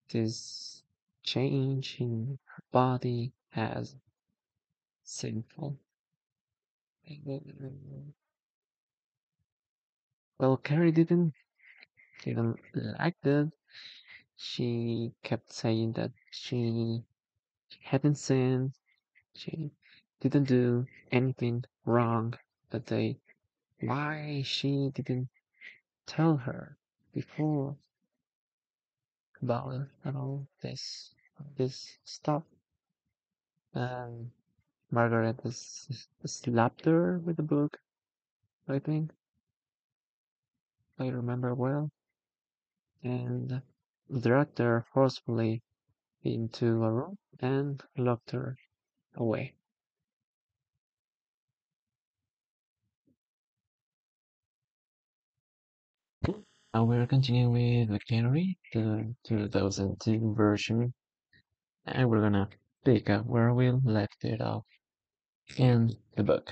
this 0.10 0.84
change 1.24 1.98
in 2.00 2.38
her 2.46 2.64
body 2.72 3.34
as 3.56 3.96
sinful. 5.04 5.78
Well, 10.40 10.58
Carrie 10.58 10.92
didn't 10.92 11.34
didn't 12.24 12.60
like 13.00 13.20
that. 13.24 13.52
She 14.36 15.12
kept 15.24 15.52
saying 15.52 15.94
that 15.94 16.12
she 16.30 17.04
hadn't 17.82 18.16
sinned, 18.20 18.74
she 19.34 19.72
didn't 20.20 20.44
do 20.44 20.86
anything 21.12 21.66
wrong 21.86 22.38
that 22.70 22.86
day. 22.86 23.18
Why 23.82 24.44
she 24.46 24.92
didn't 24.94 25.30
tell 26.06 26.38
her 26.38 26.78
before 27.14 27.76
about 29.42 29.88
all 30.06 30.48
this 30.62 31.16
this 31.56 31.98
stuff? 32.04 32.44
And 33.74 34.30
Margaret 34.92 35.40
slapped 36.26 36.86
her 36.86 37.18
with 37.18 37.38
the 37.38 37.44
book. 37.44 37.80
I 38.68 38.78
think 38.80 39.12
I 41.00 41.10
remember 41.10 41.54
well, 41.54 41.92
and 43.04 43.62
dragged 44.22 44.58
her 44.58 44.86
forcefully 44.94 45.62
into 46.24 46.84
a 46.84 46.92
room 46.92 47.18
and 47.40 47.84
locked 47.98 48.32
her 48.32 48.58
away. 49.16 49.54
And 56.74 56.88
we're 56.88 57.08
continuing 57.08 57.90
with 57.90 57.90
the 57.90 58.00
Canary, 58.00 58.58
the 58.74 59.16
2002 59.24 60.34
version, 60.36 60.94
and 61.86 62.10
we're 62.10 62.22
gonna 62.22 62.50
pick 62.84 63.10
up 63.10 63.26
where 63.26 63.54
we 63.54 63.70
left 63.72 64.24
it 64.24 64.42
off 64.42 64.66
in 65.58 65.96
the 66.16 66.24
book. 66.24 66.52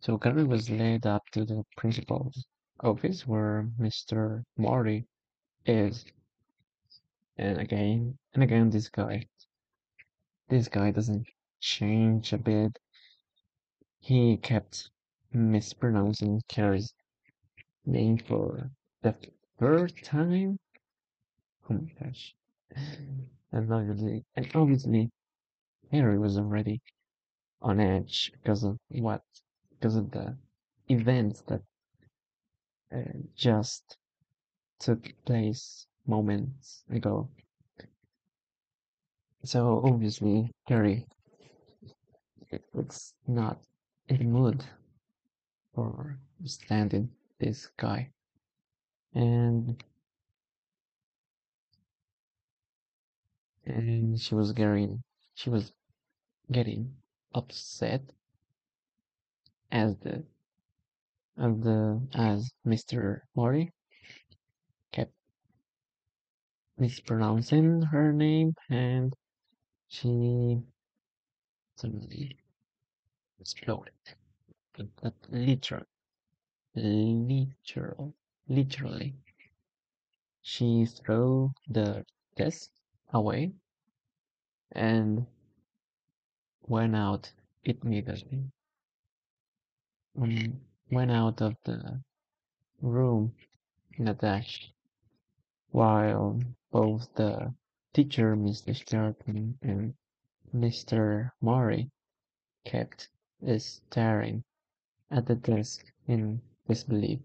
So 0.00 0.18
Carrie 0.18 0.44
was 0.44 0.68
led 0.70 1.06
up 1.06 1.22
to 1.32 1.44
the 1.44 1.64
principal's 1.76 2.46
office 2.82 3.26
where 3.26 3.68
Mr. 3.80 4.42
Morty 4.56 5.06
is. 5.66 6.04
And 7.38 7.58
again, 7.58 8.18
and 8.34 8.42
again, 8.42 8.70
this 8.70 8.88
guy, 8.88 9.26
this 10.48 10.68
guy 10.68 10.90
doesn't 10.90 11.26
change 11.60 12.32
a 12.32 12.38
bit. 12.38 12.78
He 14.00 14.36
kept 14.36 14.90
mispronouncing 15.32 16.42
Carrie's 16.48 16.92
name 17.86 18.18
for 18.18 18.70
the 19.02 19.14
third 19.58 19.92
time. 20.02 20.58
Oh 21.70 21.74
my 21.74 21.92
gosh. 22.02 22.34
And 23.52 23.72
obviously, 23.72 24.24
and 24.36 24.50
obviously, 24.54 25.10
Carrie 25.90 26.18
was 26.18 26.38
already 26.38 26.80
on 27.60 27.80
edge 27.80 28.32
because 28.32 28.64
of 28.64 28.78
what, 28.88 29.22
because 29.70 29.96
of 29.96 30.10
the 30.10 30.36
events 30.88 31.42
that 31.48 31.60
just 33.36 33.96
took 34.80 35.12
place 35.24 35.86
moments 36.06 36.84
ago. 36.90 37.28
So 39.44 39.82
obviously, 39.84 40.50
Carrie 40.68 41.06
it's 42.74 43.14
not 43.26 43.58
in 44.08 44.18
the 44.18 44.24
mood 44.24 44.64
for 45.74 46.18
standing 46.44 47.08
this 47.38 47.68
guy. 47.78 48.10
And 49.14 49.82
and 53.66 54.20
she 54.20 54.34
was 54.34 54.52
getting 54.52 55.02
she 55.34 55.50
was 55.50 55.72
getting 56.50 56.94
upset 57.34 58.02
as 59.70 59.96
the 59.98 60.24
as 62.14 62.52
Mr. 62.64 63.20
Mori 63.34 63.72
kept 64.92 65.12
mispronouncing 66.78 67.82
her 67.82 68.12
name 68.12 68.54
and 68.70 69.12
she 69.88 70.62
suddenly 71.76 72.36
exploded. 73.40 73.92
But 75.02 75.14
literal 75.30 75.84
literal 76.76 78.14
literally 78.48 79.14
she 80.42 80.86
threw 80.86 81.52
the 81.68 82.06
desk 82.36 82.70
away 83.12 83.52
and 84.72 85.26
went 86.68 86.94
out 86.94 87.32
immediately. 87.64 88.44
Um, 90.20 90.60
went 90.92 91.10
out 91.10 91.40
of 91.40 91.56
the 91.64 91.98
room 92.82 93.34
in 93.96 94.06
a 94.08 94.12
dash, 94.14 94.70
while 95.70 96.38
both 96.70 97.08
the 97.14 97.54
teacher, 97.94 98.36
Mr. 98.36 98.76
Starkman, 98.76 99.56
and 99.62 99.94
Mr. 100.54 101.30
Murray 101.40 101.90
kept 102.66 103.08
staring 103.56 104.44
at 105.10 105.24
the 105.24 105.34
desk 105.34 105.90
in 106.06 106.42
disbelief. 106.68 107.20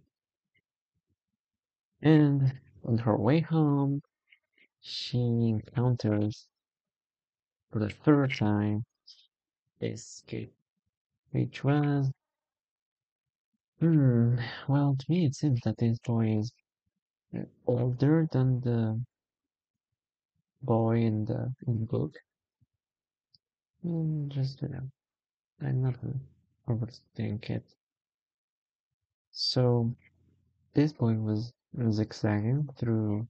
And 2.01 2.57
on 2.85 2.97
her 2.99 3.17
way 3.17 3.41
home, 3.41 4.01
she 4.79 5.17
encounters 5.19 6.47
for 7.69 7.79
the 7.79 7.89
third 7.89 8.33
time 8.33 8.85
kid, 9.81 10.51
which 11.31 11.65
was 11.65 12.13
hmm, 13.79 14.37
well, 14.67 14.95
to 14.97 15.05
me 15.09 15.25
it 15.25 15.35
seems 15.35 15.61
that 15.61 15.77
this 15.77 15.99
boy 15.99 16.37
is 16.37 16.51
uh, 17.37 17.43
older 17.67 18.27
than 18.31 18.61
the 18.61 19.01
boy 20.61 20.97
in 20.97 21.25
the 21.25 21.53
in 21.67 21.79
the 21.79 21.85
book. 21.85 22.15
Mm, 23.85 24.29
just 24.29 24.61
you 24.61 24.69
know, 24.69 24.91
I'm 25.61 25.81
not 25.81 25.95
overthink 26.67 27.49
it. 27.49 27.63
So 29.31 29.95
this 30.73 30.93
boy 30.93 31.13
was 31.13 31.53
zigzagging 31.91 32.69
through 32.77 33.27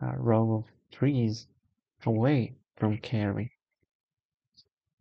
a 0.00 0.16
row 0.18 0.54
of 0.54 0.64
trees 0.92 1.46
away 2.04 2.54
from 2.76 2.98
Carrie. 2.98 3.52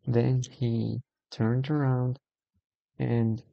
Then 0.07 0.41
he 0.43 1.01
turned 1.29 1.69
around 1.69 2.19
and 2.99 3.43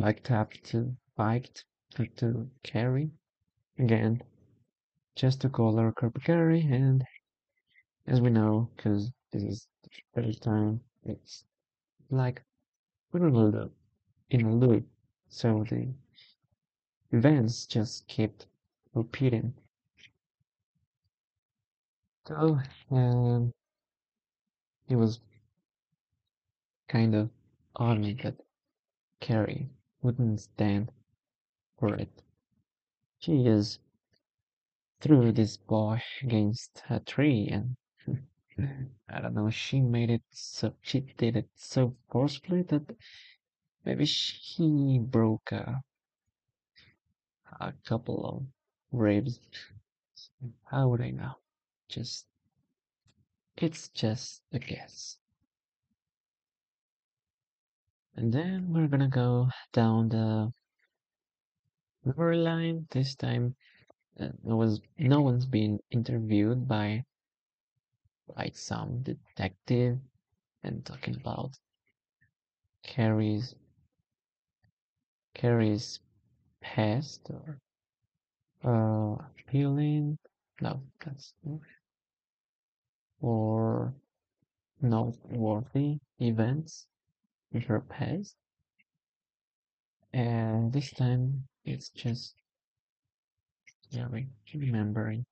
biked 0.00 0.30
up 0.30 0.52
to 0.62 0.96
biked 1.16 1.64
to, 1.90 2.06
to 2.06 2.48
Carrie 2.62 3.10
again, 3.78 4.22
just 5.16 5.40
to 5.40 5.48
call 5.48 5.76
her 5.76 5.92
Carrie, 6.24 6.60
And 6.70 7.04
as 8.06 8.20
we 8.20 8.30
know, 8.30 8.70
because 8.76 9.10
this 9.32 9.42
is 9.42 9.66
the 9.82 10.22
third 10.22 10.40
time, 10.40 10.80
it's 11.04 11.44
like 12.10 12.42
we're 13.12 13.26
in 13.26 13.34
a 13.34 13.44
loop, 13.44 13.72
in 14.30 14.46
a 14.46 14.54
loop. 14.54 14.86
So 15.28 15.64
the 15.68 15.88
events 17.10 17.66
just 17.66 18.06
kept 18.06 18.46
repeating. 18.94 19.52
So 22.26 22.58
um, 22.92 23.52
it 24.88 24.96
was 24.96 25.18
kind 26.88 27.14
of 27.14 27.30
odd 27.76 28.02
that 28.22 28.36
Carrie 29.20 29.68
wouldn't 30.02 30.40
stand 30.40 30.92
for 31.78 31.94
it. 31.94 32.22
She 33.20 33.44
just 33.44 33.80
threw 35.00 35.32
this 35.32 35.56
boy 35.56 36.00
against 36.22 36.82
a 36.88 37.00
tree 37.00 37.48
and 37.48 37.76
I 39.08 39.20
don't 39.20 39.34
know, 39.34 39.50
she 39.50 39.80
made 39.80 40.10
it 40.10 40.22
so 40.30 40.74
she 40.82 41.00
did 41.00 41.36
it 41.36 41.48
so 41.56 41.96
forcefully 42.10 42.62
that 42.62 42.96
maybe 43.84 44.04
she 44.06 44.98
broke 45.00 45.52
a, 45.52 45.82
a 47.60 47.72
couple 47.84 48.24
of 48.24 48.46
ribs. 48.98 49.40
How 50.64 50.88
would 50.88 51.00
I 51.00 51.10
know? 51.10 51.34
Just 51.88 52.26
it's 53.58 53.88
just 53.90 54.42
a 54.52 54.58
guess. 54.58 55.17
And 58.18 58.32
then 58.32 58.72
we're 58.72 58.88
gonna 58.88 59.06
go 59.06 59.48
down 59.72 60.08
the 60.08 60.52
river 62.04 62.34
line. 62.34 62.88
This 62.90 63.14
time, 63.14 63.54
uh, 64.18 64.30
no 64.42 64.56
was 64.56 64.80
no 64.98 65.20
one's 65.20 65.46
been 65.46 65.78
interviewed 65.92 66.66
by 66.66 67.04
like 68.26 68.56
some 68.56 69.04
detective 69.04 70.00
and 70.64 70.84
talking 70.84 71.14
about 71.14 71.52
Carrie's 72.82 73.54
Carrie's 75.34 76.00
past 76.60 77.20
or 77.30 77.60
uh 78.64 79.24
feeling. 79.46 80.18
No, 80.60 80.82
that's 81.04 81.34
or 83.20 83.94
noteworthy 84.82 86.00
events 86.18 86.88
her 87.66 87.80
past. 87.80 88.36
And 90.12 90.72
this 90.72 90.90
time 90.92 91.44
it's 91.64 91.88
just 91.90 92.34
yeah, 93.90 94.06
we're 94.10 94.26
remembering. 94.54 95.24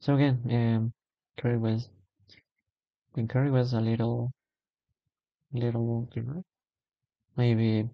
So 0.00 0.16
again, 0.16 0.40
um, 0.50 0.92
Carrie 1.36 1.58
was 1.58 1.88
when 3.12 3.28
Carrie 3.28 3.50
was 3.50 3.72
a 3.72 3.80
little, 3.80 4.32
little, 5.52 6.08
maybe 7.36 7.88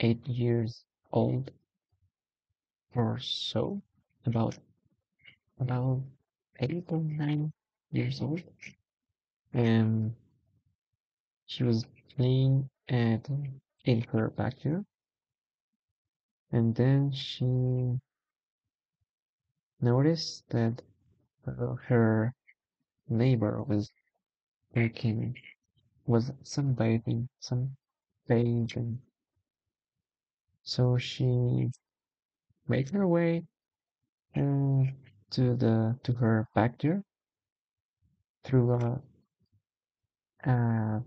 eight 0.00 0.26
years 0.26 0.84
old 1.12 1.50
or 2.94 3.18
so, 3.20 3.80
about 4.26 4.56
about 5.60 6.02
eight 6.60 6.84
or 6.88 7.00
nine 7.00 7.52
years 7.92 8.20
old, 8.20 8.42
and 9.52 10.14
she 11.46 11.64
was 11.64 11.86
playing 12.16 12.68
at 12.88 13.28
in 13.84 14.02
her 14.12 14.30
backyard, 14.30 14.84
and 16.52 16.74
then 16.74 17.12
she 17.12 17.46
noticed 19.80 20.48
that 20.50 20.82
her 21.44 22.32
neighbor 23.08 23.62
was 23.62 23.90
making 24.74 25.36
was 26.06 26.30
sunbathing, 26.42 27.28
sunbathing. 27.40 28.98
So 30.64 30.98
she 30.98 31.70
made 32.68 32.90
her 32.90 33.06
way 33.06 33.44
uh, 34.36 34.84
to 35.30 35.56
the 35.56 35.98
to 36.04 36.12
her 36.12 36.48
backyard 36.54 37.02
through 38.44 38.72
a, 38.74 39.02
a 40.44 41.02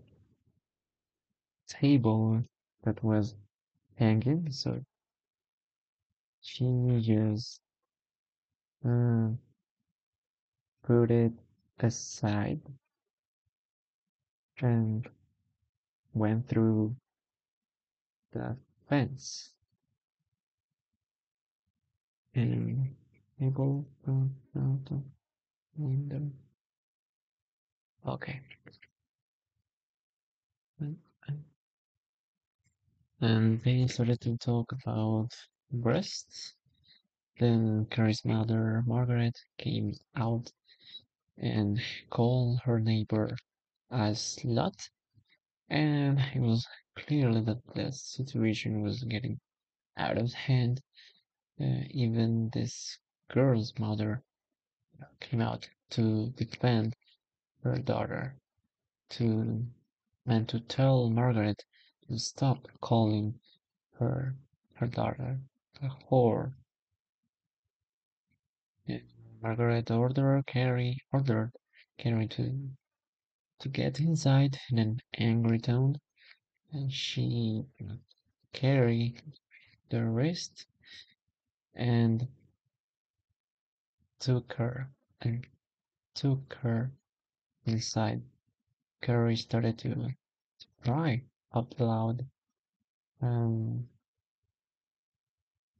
table 1.69 2.43
that 2.83 3.03
was 3.03 3.35
hanging. 3.95 4.51
So 4.51 4.81
she 6.41 6.99
just 7.01 7.61
uh, 8.85 9.29
put 10.83 11.11
it 11.11 11.31
aside 11.79 12.59
and 14.61 15.07
went 16.13 16.47
through 16.47 16.95
the 18.33 18.55
fence 18.89 19.51
and 22.35 22.95
able 23.41 23.85
to 24.05 24.29
out 24.57 25.01
window. 25.77 26.31
Okay. 28.05 28.41
And 33.21 33.61
they 33.63 33.85
started 33.87 34.21
to 34.21 34.37
talk 34.37 34.71
about 34.71 35.29
breasts. 35.71 36.53
Then 37.37 37.85
Carrie's 37.89 38.23
mother, 38.23 38.83
Margaret, 38.85 39.37
came 39.57 39.93
out 40.15 40.51
and 41.37 41.81
called 42.09 42.61
her 42.63 42.79
neighbor 42.79 43.37
a 43.91 44.11
slut. 44.13 44.89
And 45.69 46.19
it 46.33 46.39
was 46.39 46.65
clearly 46.95 47.41
that 47.41 47.61
the 47.75 47.91
situation 47.91 48.81
was 48.81 49.03
getting 49.03 49.39
out 49.97 50.17
of 50.17 50.31
hand. 50.33 50.81
Uh, 51.59 51.83
even 51.91 52.49
this 52.53 52.97
girl's 53.31 53.73
mother 53.77 54.23
came 55.19 55.41
out 55.41 55.67
to 55.91 56.29
defend 56.37 56.95
her 57.63 57.77
daughter, 57.77 58.35
to 59.09 59.65
and 60.25 60.47
to 60.47 60.59
tell 60.61 61.09
Margaret 61.09 61.63
to 62.09 62.17
stop 62.17 62.67
calling 62.81 63.39
her 63.99 64.35
her 64.73 64.87
daughter 64.87 65.39
a 65.83 65.87
whore. 65.87 66.53
Margaret 69.43 69.91
ordered 69.91 70.47
Carrie 70.47 70.97
ordered 71.13 71.51
Carrie 71.99 72.27
to 72.29 72.71
to 73.59 73.69
get 73.69 73.99
inside 73.99 74.57
in 74.71 74.79
an 74.79 74.99
angry 75.19 75.59
tone, 75.59 75.99
and 76.71 76.91
she 76.91 77.63
carried 78.53 79.21
the 79.89 80.03
wrist 80.03 80.65
and 81.75 82.27
took 84.17 84.53
her 84.53 84.89
and 85.21 85.45
took 86.15 86.57
her 86.61 86.91
inside. 87.65 88.23
Carrie 88.99 89.35
started 89.35 89.77
to, 89.77 89.93
to 89.93 90.67
cry 90.81 91.21
out 91.55 91.73
loud. 91.79 92.25
Um, 93.21 93.87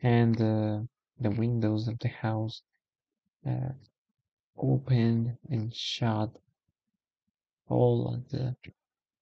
and 0.02 0.36
uh, 0.42 0.80
the 1.20 1.30
windows 1.32 1.88
of 1.88 2.00
the 2.00 2.08
house 2.08 2.62
uh, 3.48 3.74
opened 4.58 5.38
and 5.50 5.74
shut 5.74 6.30
all 7.68 8.16
at 8.16 8.30
the 8.30 8.56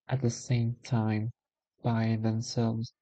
at 0.10 0.22
the 0.22 0.30
same 0.30 0.76
time 0.84 1.32
by 1.84 2.18
themselves, 2.22 2.94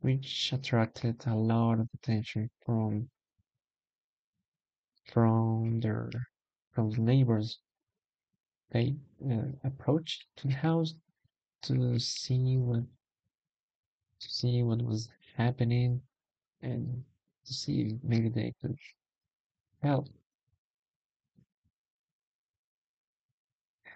which 0.00 0.52
attracted 0.52 1.16
a 1.26 1.34
lot 1.34 1.80
of 1.80 1.88
attention 1.94 2.48
from 2.64 3.08
from 5.12 5.80
their 5.80 6.10
from 6.72 6.90
the 6.90 7.00
neighbors. 7.00 7.58
They 8.70 8.94
uh, 9.24 9.50
approached 9.64 10.26
the 10.42 10.52
house 10.52 10.94
to 11.62 11.98
see 11.98 12.56
what 12.56 12.84
to 14.20 14.28
see 14.28 14.62
what 14.62 14.82
was 14.82 15.08
happening 15.36 16.00
and 16.62 17.02
to 17.46 17.52
see 17.54 17.80
if 17.82 17.92
maybe 18.02 18.28
they 18.28 18.52
could 18.60 18.76
help 19.82 20.08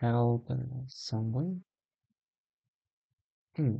help 0.01 0.51
uh, 0.51 0.57
someone. 0.88 1.62
Hmm. 3.57 3.77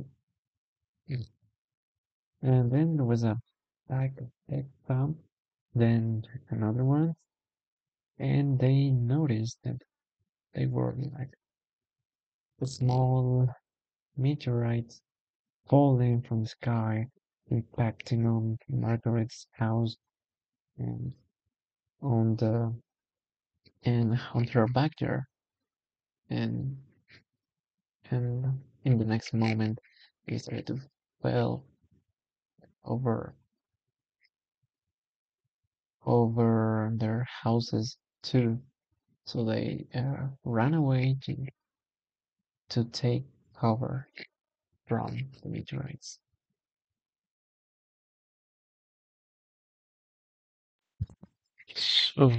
And 2.41 2.71
then 2.71 2.97
there 2.97 3.05
was 3.05 3.23
a 3.23 3.37
of 3.89 4.29
egg 4.51 4.65
bomb, 4.87 5.15
then 5.75 6.23
another 6.49 6.83
one, 6.83 7.13
and 8.19 8.59
they 8.59 8.89
noticed 8.89 9.57
that 9.63 9.81
they 10.53 10.65
were 10.65 10.95
like 11.17 11.33
a 12.61 12.67
small 12.67 13.49
meteorites 14.17 15.01
falling 15.69 16.21
from 16.21 16.41
the 16.43 16.49
sky, 16.49 17.07
impacting 17.51 18.25
on 18.25 18.57
Margaret's 18.69 19.47
house 19.51 19.95
and 20.77 21.13
on 22.01 22.35
the 22.37 22.73
and 23.83 24.19
on 24.33 24.47
her 24.47 24.67
back 24.67 24.91
there. 24.99 25.27
And 26.29 26.77
and 28.11 28.59
in 28.83 28.97
the 28.97 29.05
next 29.05 29.33
moment, 29.33 29.79
they 30.27 30.37
started 30.37 30.67
to 30.67 30.79
fall 31.21 31.65
over 32.85 33.35
over 36.05 36.91
their 36.97 37.25
houses 37.43 37.97
too. 38.21 38.59
So 39.25 39.45
they 39.45 39.85
uh, 39.95 40.27
ran 40.43 40.73
away 40.73 41.15
to, 41.23 41.35
to 42.69 42.83
take 42.85 43.23
cover 43.63 44.07
from 44.87 45.17
the 45.41 45.49
meteorites. 45.49 46.19
So 51.75 52.31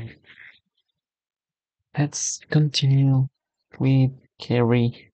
let's 1.99 2.41
continue 2.51 3.29
with 3.79 4.11
Carrie 4.39 5.13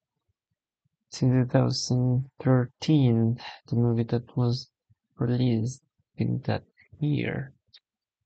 2013, 1.13 3.41
the 3.69 3.77
movie 3.77 4.03
that 4.03 4.37
was 4.37 4.69
released 5.17 5.81
in 6.17 6.41
that 6.41 6.65
year. 6.99 7.53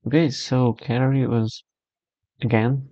Okay, 0.07 0.31
so 0.31 0.73
Carrie 0.73 1.27
was 1.27 1.63
again, 2.41 2.89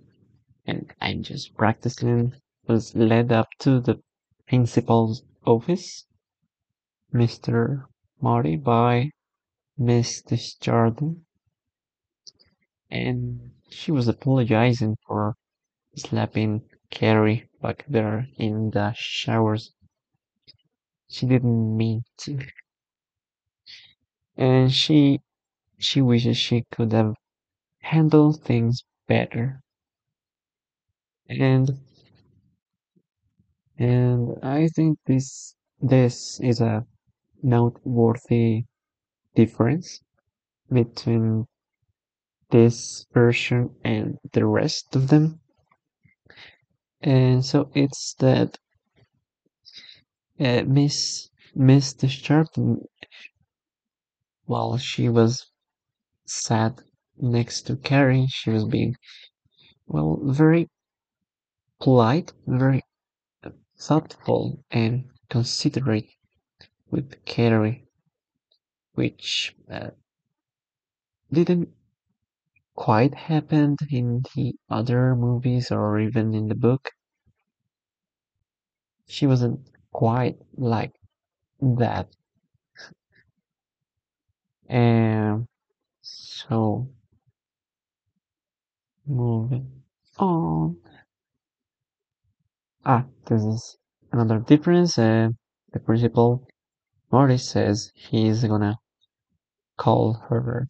and 0.66 0.94
I'm 1.00 1.24
just 1.24 1.56
practicing, 1.56 2.34
was 2.68 2.94
led 2.94 3.32
up 3.32 3.48
to 3.60 3.80
the 3.80 4.00
principal's 4.48 5.22
office, 5.46 6.06
Mr. 7.12 7.86
Marty, 8.20 8.56
by 8.56 9.10
Miss 9.78 10.22
Desjardins, 10.22 11.18
and 12.90 13.52
she 13.70 13.90
was 13.90 14.08
apologizing 14.08 14.96
for 15.06 15.34
slapping 15.96 16.62
Carrie 16.90 17.48
back 17.60 17.84
there 17.88 18.28
in 18.36 18.70
the 18.70 18.92
showers. 18.94 19.72
She 21.08 21.26
didn't 21.26 21.76
mean 21.76 22.02
to. 22.18 22.38
And 24.36 24.72
she 24.72 25.20
she 25.78 26.00
wishes 26.02 26.36
she 26.36 26.64
could 26.70 26.92
have 26.92 27.14
handled 27.80 28.42
things 28.44 28.84
better. 29.08 29.60
And 31.28 31.80
and 33.78 34.36
I 34.42 34.68
think 34.68 34.98
this 35.06 35.54
this 35.80 36.40
is 36.40 36.60
a 36.60 36.86
noteworthy 37.42 38.64
difference 39.34 40.00
between 40.70 41.46
this 42.50 43.06
version 43.12 43.74
and 43.84 44.18
the 44.32 44.46
rest 44.46 44.96
of 44.96 45.08
them. 45.08 45.40
And 47.02 47.44
so 47.44 47.70
it's 47.74 48.14
that 48.14 48.58
uh, 50.40 50.62
Miss 50.66 51.28
Miss 51.54 51.92
Desjardins, 51.92 52.84
while 54.46 54.78
she 54.78 55.08
was 55.08 55.50
sat 56.26 56.80
next 57.18 57.62
to 57.62 57.76
Carrie, 57.76 58.26
she 58.28 58.50
was 58.50 58.64
being 58.64 58.96
well 59.86 60.18
very 60.22 60.68
polite, 61.80 62.32
very 62.46 62.82
thoughtful 63.78 64.64
and 64.70 65.10
considerate 65.30 66.10
with 66.90 67.24
Carrie, 67.26 67.86
which 68.94 69.54
uh, 69.70 69.90
didn't 71.30 71.68
quite 72.76 73.14
happen 73.14 73.76
in 73.90 74.22
the 74.36 74.54
other 74.70 75.16
movies 75.16 75.72
or 75.72 75.98
even 75.98 76.32
in 76.34 76.46
the 76.46 76.54
book. 76.54 76.92
She 79.06 79.26
wasn't 79.26 79.66
quite 79.92 80.38
like 80.58 80.92
that. 81.60 82.08
And 84.68 85.46
so 86.02 86.88
moving 89.06 89.82
on. 90.18 90.76
Ah, 92.86 93.06
this 93.26 93.42
is 93.42 93.78
another 94.12 94.38
difference. 94.40 94.98
Uh, 94.98 95.30
the 95.72 95.80
principal 95.80 96.46
Morris 97.10 97.48
says 97.48 97.90
he's 97.94 98.44
gonna 98.44 98.76
call 99.78 100.14
her. 100.28 100.68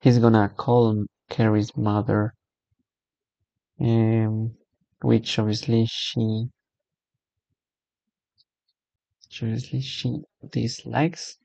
He's 0.00 0.18
gonna 0.18 0.48
call 0.48 1.04
Carrie's 1.28 1.76
mother, 1.76 2.32
um, 3.78 4.56
which 5.02 5.38
obviously 5.38 5.84
she, 5.86 6.48
obviously 9.42 9.82
she 9.82 10.22
dislikes. 10.50 11.36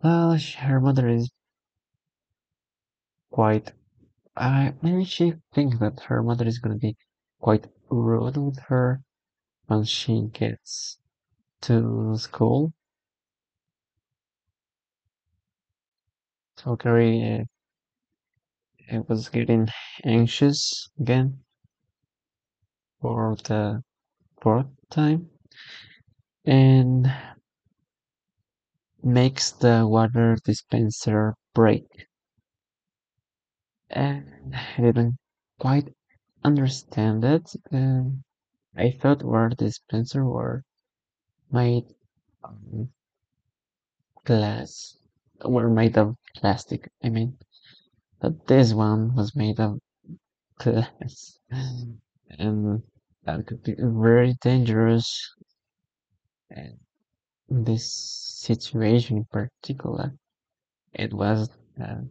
Well, 0.00 0.38
her 0.58 0.80
mother 0.80 1.08
is 1.08 1.28
quite. 3.32 3.72
I 4.36 4.74
maybe 4.80 5.04
she 5.04 5.34
thinks 5.52 5.78
that 5.80 5.98
her 6.06 6.22
mother 6.22 6.46
is 6.46 6.58
gonna 6.60 6.76
be 6.76 6.96
quite 7.40 7.66
rude 7.90 8.36
with 8.36 8.58
her 8.68 9.02
when 9.66 9.84
she 9.84 10.28
gets 10.32 10.98
to 11.62 12.16
school. 12.18 12.72
So 16.56 16.76
Carrie 16.76 17.46
uh, 18.90 19.00
was 19.08 19.28
getting 19.28 19.68
anxious 20.04 20.90
again 20.98 21.44
for 23.00 23.36
the 23.44 23.82
fourth 24.42 24.66
time 24.90 25.30
and 26.46 27.12
makes 29.02 29.52
the 29.52 29.86
water 29.88 30.36
dispenser 30.44 31.34
break. 31.54 32.06
And 33.90 34.54
I 34.54 34.80
didn't 34.80 35.16
quite 35.58 35.95
understand 36.46 37.24
it. 37.24 37.50
Um, 37.72 38.22
I 38.76 38.92
thought 38.92 39.24
water 39.24 39.56
dispenser 39.56 40.24
were 40.24 40.64
made 41.50 41.86
of 42.44 42.88
glass, 44.24 44.98
were 45.44 45.70
made 45.70 45.96
of 45.98 46.16
plastic. 46.36 46.90
I 47.02 47.08
mean, 47.08 47.38
but 48.20 48.46
this 48.46 48.74
one 48.74 49.14
was 49.16 49.34
made 49.34 49.58
of 49.60 49.80
glass, 50.58 51.38
and 52.38 52.82
that 53.24 53.46
could 53.46 53.62
be 53.64 53.74
very 53.78 54.34
dangerous. 54.40 55.08
And 56.50 56.78
this 57.48 57.92
situation 57.92 59.18
in 59.18 59.24
particular, 59.26 60.14
it 60.92 61.12
was 61.12 61.50
uh, 61.82 62.02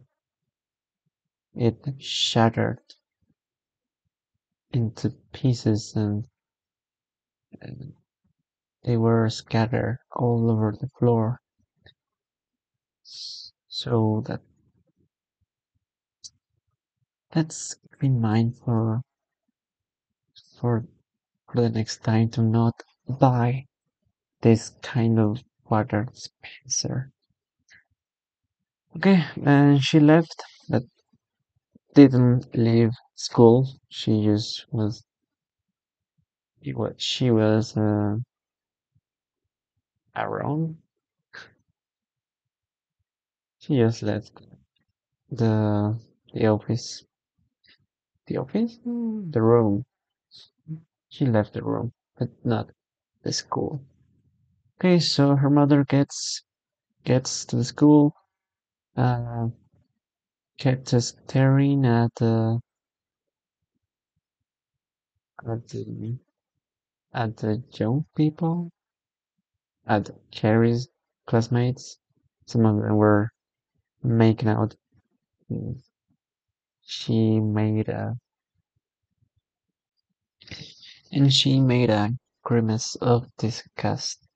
it 1.54 1.78
shattered 1.98 2.80
into 4.76 5.10
pieces 5.32 5.94
and, 5.96 6.24
they 8.84 8.96
were 8.96 9.28
scattered 9.28 9.98
all 10.12 10.50
over 10.50 10.72
the 10.78 10.88
floor. 10.98 11.40
So 13.02 14.22
that 14.26 14.40
let's 17.34 17.74
keep 17.74 18.04
in 18.04 18.20
mind 18.20 18.56
for 18.58 19.02
for 20.58 20.86
for 21.52 21.60
the 21.62 21.70
next 21.70 22.04
time 22.04 22.28
to 22.30 22.42
not 22.42 22.74
buy 23.08 23.64
this 24.42 24.70
kind 24.82 25.18
of 25.18 25.42
water 25.68 26.06
dispenser. 26.12 27.10
Okay, 28.96 29.24
and 29.44 29.82
she 29.82 30.00
left, 30.00 30.42
didn't 31.96 32.54
leave 32.54 32.92
school. 33.16 33.66
She 33.88 34.22
just 34.22 34.66
was 34.70 35.02
she 36.98 37.30
was 37.30 37.76
uh, 37.76 38.16
around 40.14 40.76
She 43.58 43.76
just 43.76 44.02
left 44.02 44.46
the 45.30 45.98
the 46.32 46.46
office. 46.46 47.04
The 48.26 48.36
office? 48.36 48.78
The 48.84 49.42
room. 49.42 49.84
She 51.08 51.26
left 51.26 51.54
the 51.54 51.64
room, 51.64 51.92
but 52.16 52.28
not 52.44 52.70
the 53.22 53.32
school. 53.32 53.84
Okay, 54.78 55.00
so 55.00 55.34
her 55.34 55.50
mother 55.50 55.84
gets 55.84 56.44
gets 57.04 57.44
to 57.46 57.56
the 57.56 57.64
school, 57.64 58.14
uh, 58.96 59.48
kept 60.58 60.88
staring 61.02 61.84
at 61.86 62.14
the 62.16 62.60
at 65.48 65.68
the 65.68 66.18
at 67.14 67.36
the 67.38 67.62
young 67.72 68.04
people, 68.14 68.70
at 69.86 70.10
Carrie's 70.30 70.88
classmates. 71.26 71.98
Some 72.46 72.66
of 72.66 72.76
them 72.76 72.96
were 72.96 73.30
making 74.02 74.48
out. 74.48 74.74
She 76.82 77.40
made 77.40 77.88
a 77.88 78.16
and 81.12 81.32
she 81.32 81.60
made 81.60 81.90
a 81.90 82.10
grimace 82.44 82.94
of 82.96 83.26
disgust. 83.36 84.26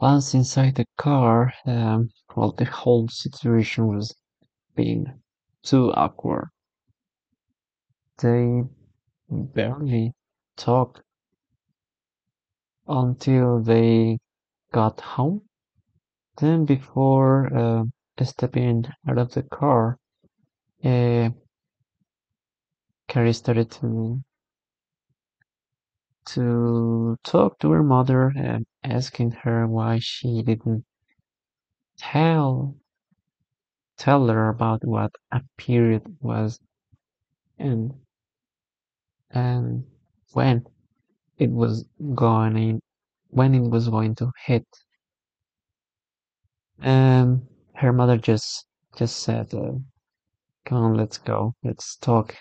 Once 0.00 0.34
inside 0.34 0.74
the 0.74 0.86
car, 0.96 1.52
um, 1.66 2.10
well, 2.36 2.52
the 2.52 2.64
whole 2.64 3.08
situation 3.08 3.86
was 3.86 4.14
being 4.74 5.20
too 5.62 5.92
awkward. 5.92 6.48
They 8.18 8.62
barely 9.28 10.12
talked 10.56 11.02
until 12.86 13.60
they 13.60 14.18
got 14.72 15.00
home. 15.00 15.42
Then, 16.38 16.64
before 16.64 17.54
uh, 17.56 17.84
stepping 18.24 18.86
out 19.08 19.18
of 19.18 19.32
the 19.32 19.42
car, 19.42 19.98
uh, 20.84 21.30
Carrie 23.08 23.32
started 23.32 23.70
to 23.72 24.22
to 26.26 27.16
talk 27.22 27.58
to 27.58 27.70
her 27.70 27.82
mother 27.82 28.32
and 28.36 28.66
asking 28.82 29.30
her 29.30 29.66
why 29.66 29.98
she 30.00 30.42
didn't 30.42 30.84
tell 31.98 32.76
tell 33.98 34.26
her 34.28 34.48
about 34.48 34.84
what 34.84 35.12
a 35.32 35.40
period 35.56 36.02
was 36.20 36.58
and 37.58 37.92
and 39.30 39.84
when 40.32 40.64
it 41.38 41.50
was 41.50 41.84
going 42.14 42.80
when 43.28 43.54
it 43.54 43.60
was 43.68 43.88
going 43.88 44.14
to 44.14 44.30
hit. 44.46 44.66
And 46.80 47.46
her 47.74 47.92
mother 47.92 48.16
just 48.16 48.66
just 48.96 49.18
said 49.18 49.52
uh, 49.54 49.72
come 50.64 50.78
on 50.78 50.94
let's 50.94 51.18
go. 51.18 51.54
Let's 51.62 51.96
talk. 51.96 52.36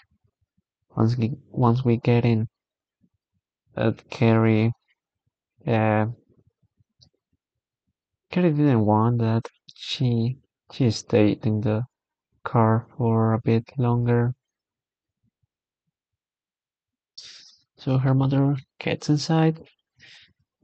Once 0.96 1.18
we 1.18 1.34
once 1.50 1.84
we 1.84 1.98
get 1.98 2.26
in 2.26 2.48
but 3.76 4.08
Carrie 4.10 4.72
uh, 5.66 6.06
Carrie 8.32 8.52
didn't 8.52 8.86
want 8.86 9.20
that. 9.20 9.48
She 9.76 10.38
she 10.74 10.92
stayed 10.92 11.46
in 11.46 11.62
the 11.62 11.86
car 12.44 12.86
for 12.98 13.34
a 13.34 13.40
bit 13.40 13.64
longer 13.78 14.34
So 17.84 17.98
her 17.98 18.14
mother 18.14 18.56
gets 18.80 19.10
inside. 19.10 19.60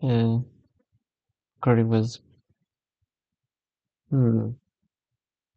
and 0.01 0.45
Carrie 1.61 1.83
was. 1.83 2.21
Hmm, 4.09 4.51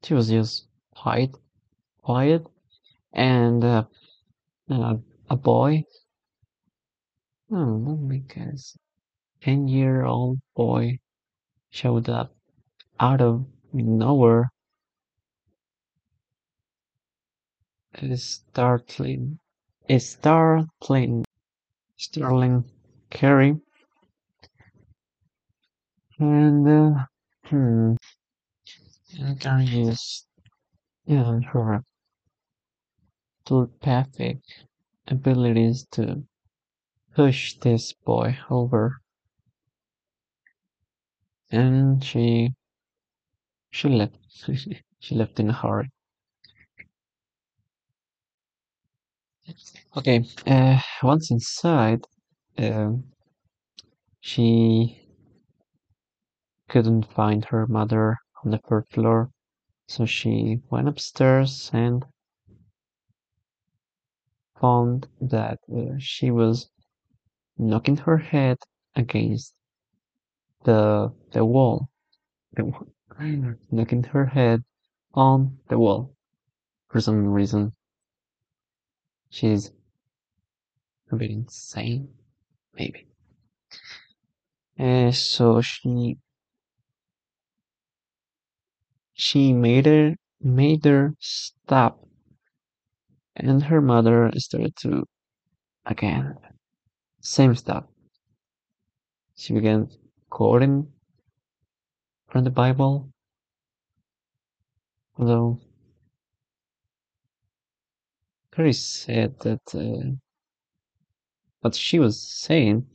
she 0.02 0.14
was 0.14 0.28
just 0.28 0.66
quiet, 0.96 1.36
quiet, 2.02 2.44
and 3.12 3.62
uh, 3.62 3.84
a 4.68 5.36
boy. 5.36 5.84
Oh, 7.52 7.80
let 7.86 8.00
me. 8.00 8.24
Ten-year-old 9.40 10.40
boy 10.56 10.98
showed 11.70 12.08
up 12.08 12.34
out 12.98 13.20
of 13.20 13.46
nowhere. 13.72 14.50
Startling 21.96 22.64
Carrie. 23.10 23.60
And 26.18 26.68
uh, 26.68 27.06
hmm, 27.46 27.94
and 29.18 29.40
Carrie 29.40 29.88
is 29.88 30.26
yeah 31.04 31.40
her 31.52 31.82
telepathic 33.44 34.38
abilities 35.08 35.86
to 35.92 36.22
push 37.14 37.54
this 37.58 37.92
boy 37.92 38.38
over 38.48 39.00
and 41.50 42.02
she 42.02 42.54
she 43.72 43.88
left. 43.88 44.16
She 45.00 45.16
left 45.16 45.40
in 45.40 45.50
a 45.50 45.52
hurry. 45.52 45.90
Okay 49.96 50.24
uh 50.46 50.78
once 51.02 51.30
inside 51.30 52.04
um 52.58 53.04
she 54.20 55.02
couldn't 56.68 57.04
find 57.12 57.44
her 57.44 57.68
mother 57.68 58.16
on 58.44 58.50
the 58.50 58.58
third 58.58 58.88
floor. 58.88 59.30
So 59.88 60.06
she 60.06 60.62
went 60.70 60.88
upstairs 60.88 61.70
and 61.72 62.04
found 64.58 65.08
that 65.20 65.58
uh, 65.70 65.98
she 65.98 66.30
was 66.30 66.70
knocking 67.58 67.96
her 67.98 68.18
head 68.18 68.58
against 68.96 69.54
the 70.64 71.12
the 71.32 71.44
wall, 71.44 71.88
the 72.54 72.64
wall 72.64 72.86
knocking 73.70 74.04
her 74.04 74.26
head 74.26 74.62
on 75.14 75.58
the 75.68 75.78
wall 75.78 76.14
for 76.88 77.00
some 77.00 77.26
reason. 77.26 77.72
She's 79.30 79.70
a 81.10 81.16
bit 81.16 81.30
insane, 81.30 82.08
maybe. 82.74 83.06
And 84.76 85.14
so 85.14 85.60
she 85.60 86.16
she 89.14 89.52
made 89.52 89.86
her 89.86 90.16
made 90.40 90.84
her 90.84 91.14
stop, 91.20 92.06
and 93.36 93.62
her 93.62 93.80
mother 93.80 94.30
started 94.36 94.74
to 94.76 95.04
again 95.86 96.36
same 97.20 97.54
stuff. 97.54 97.84
She 99.36 99.54
began 99.54 99.88
quoting 100.30 100.92
from 102.32 102.44
the 102.44 102.50
Bible, 102.50 103.10
although 105.18 105.60
Chris 108.50 108.82
said 108.82 109.38
that 109.40 109.60
uh, 109.74 110.16
what 111.60 111.74
she 111.74 111.98
was 111.98 112.18
saying 112.18 112.86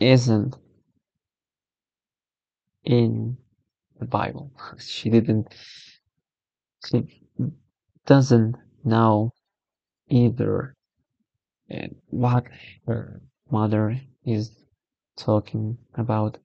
isn't 0.00 0.56
in 2.82 3.36
the 4.00 4.06
Bible. 4.06 4.50
She 4.80 5.08
didn't, 5.08 5.54
she 6.84 7.22
doesn't 8.06 8.56
know 8.82 9.30
either 10.08 10.74
what 12.08 12.44
her 12.88 13.22
mother 13.52 14.00
is 14.24 14.50
talking 15.16 15.78
about 15.94 16.38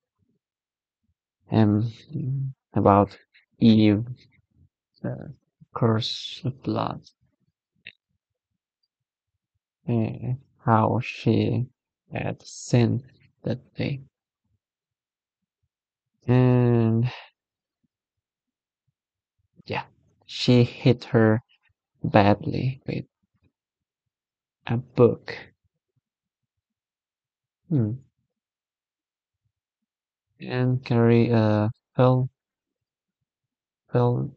um 1.51 1.91
about 2.73 3.17
Eve, 3.59 4.05
the 5.01 5.33
curse 5.73 6.41
of 6.45 6.61
blood, 6.63 7.01
uh, 9.87 10.33
how 10.65 10.99
she 11.01 11.67
had 12.11 12.41
sinned 12.41 13.03
that 13.43 13.59
day, 13.75 14.01
and 16.27 17.11
yeah, 19.67 19.83
she 20.25 20.63
hit 20.63 21.03
her 21.05 21.41
badly 22.03 22.81
with 22.87 23.05
a 24.67 24.77
book. 24.77 25.37
Hmm. 27.69 27.93
And 30.39 30.83
Carrie 30.83 31.31
uh, 31.31 31.69
fell 31.95 32.29
fell 33.91 34.31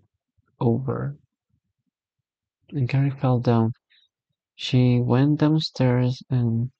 over. 0.61 1.16
And 2.70 2.88
Carrie 2.88 3.11
fell 3.11 3.40
down. 3.40 3.72
She 4.55 5.01
went 5.01 5.40
downstairs 5.40 6.22
and 6.30 6.70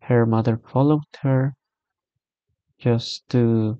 her 0.00 0.26
mother 0.26 0.58
followed 0.58 1.02
her 1.22 1.54
just 2.78 3.28
to 3.30 3.78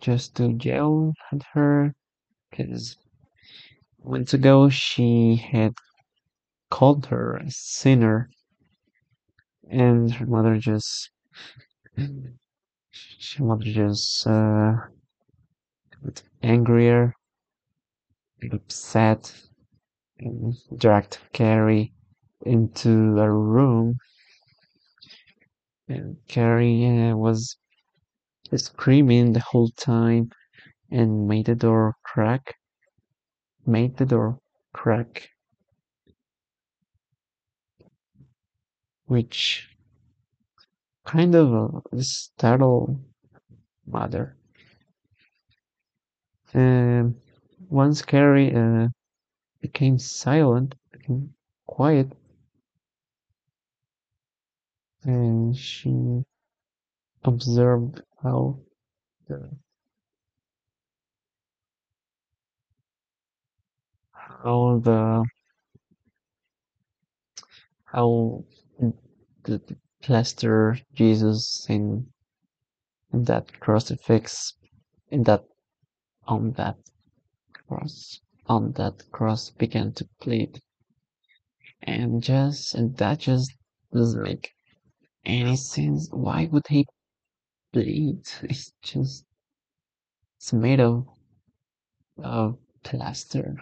just 0.00 0.36
to 0.36 0.52
yell 0.52 1.12
at 1.32 1.42
her 1.52 1.94
because 2.50 2.96
months 4.04 4.32
ago 4.32 4.68
she 4.68 5.36
had 5.36 5.74
called 6.70 7.06
her 7.06 7.36
a 7.36 7.50
sinner 7.50 8.30
and 9.70 10.12
her 10.12 10.26
mother 10.26 10.56
just 10.58 11.10
mother 13.38 13.64
just 13.64 14.26
uh, 14.26 14.74
got 16.04 16.22
angrier 16.42 17.14
upset 18.52 19.34
and 20.18 20.54
dragged 20.76 21.18
Carrie 21.32 21.92
into 22.44 23.18
a 23.18 23.30
room. 23.30 23.96
And 25.88 26.16
Carrie 26.28 26.86
uh, 26.86 27.16
was 27.16 27.56
screaming 28.54 29.32
the 29.32 29.40
whole 29.40 29.70
time 29.70 30.30
and 30.90 31.26
made 31.28 31.46
the 31.46 31.54
door 31.54 31.94
crack 32.04 32.54
made 33.68 33.96
the 33.98 34.06
door 34.06 34.38
crack. 34.72 35.28
Which 39.04 39.68
kind 41.08 41.34
of 41.34 41.82
a 41.90 42.02
startled 42.02 43.00
mother. 43.86 44.36
Um, 46.52 47.16
once 47.70 48.02
Carrie 48.02 48.54
uh, 48.54 48.88
became 49.62 49.98
silent 49.98 50.74
became 50.92 51.32
quiet 51.66 52.12
and 55.04 55.56
she 55.56 56.24
observed 57.24 58.02
how 58.22 58.58
the 59.28 59.50
how 64.12 64.80
the 64.84 65.24
how 67.84 68.44
the, 68.78 68.92
the 69.44 69.76
plaster 70.08 70.78
Jesus 70.94 71.66
in, 71.68 72.06
in 73.12 73.24
that 73.24 73.60
crucifix 73.60 74.54
in 75.10 75.22
that 75.24 75.44
on 76.26 76.52
that 76.52 76.76
cross 77.68 78.18
on 78.46 78.72
that 78.72 79.02
cross 79.12 79.50
began 79.50 79.92
to 79.92 80.08
bleed. 80.24 80.62
And 81.82 82.22
just 82.22 82.74
and 82.74 82.96
that 82.96 83.18
just 83.18 83.52
doesn't 83.92 84.22
make 84.22 84.50
any 85.26 85.56
sense. 85.56 86.08
Why 86.10 86.48
would 86.50 86.66
he 86.70 86.86
bleed? 87.74 88.22
It's 88.44 88.72
just 88.82 89.26
it's 90.38 90.54
made 90.54 90.80
of 90.80 91.06
of 92.16 92.56
plaster. 92.82 93.56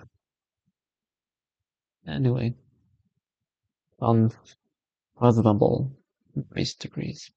Anyway 2.06 2.54
unfathomable 4.00 5.90
mysteries 6.54 7.30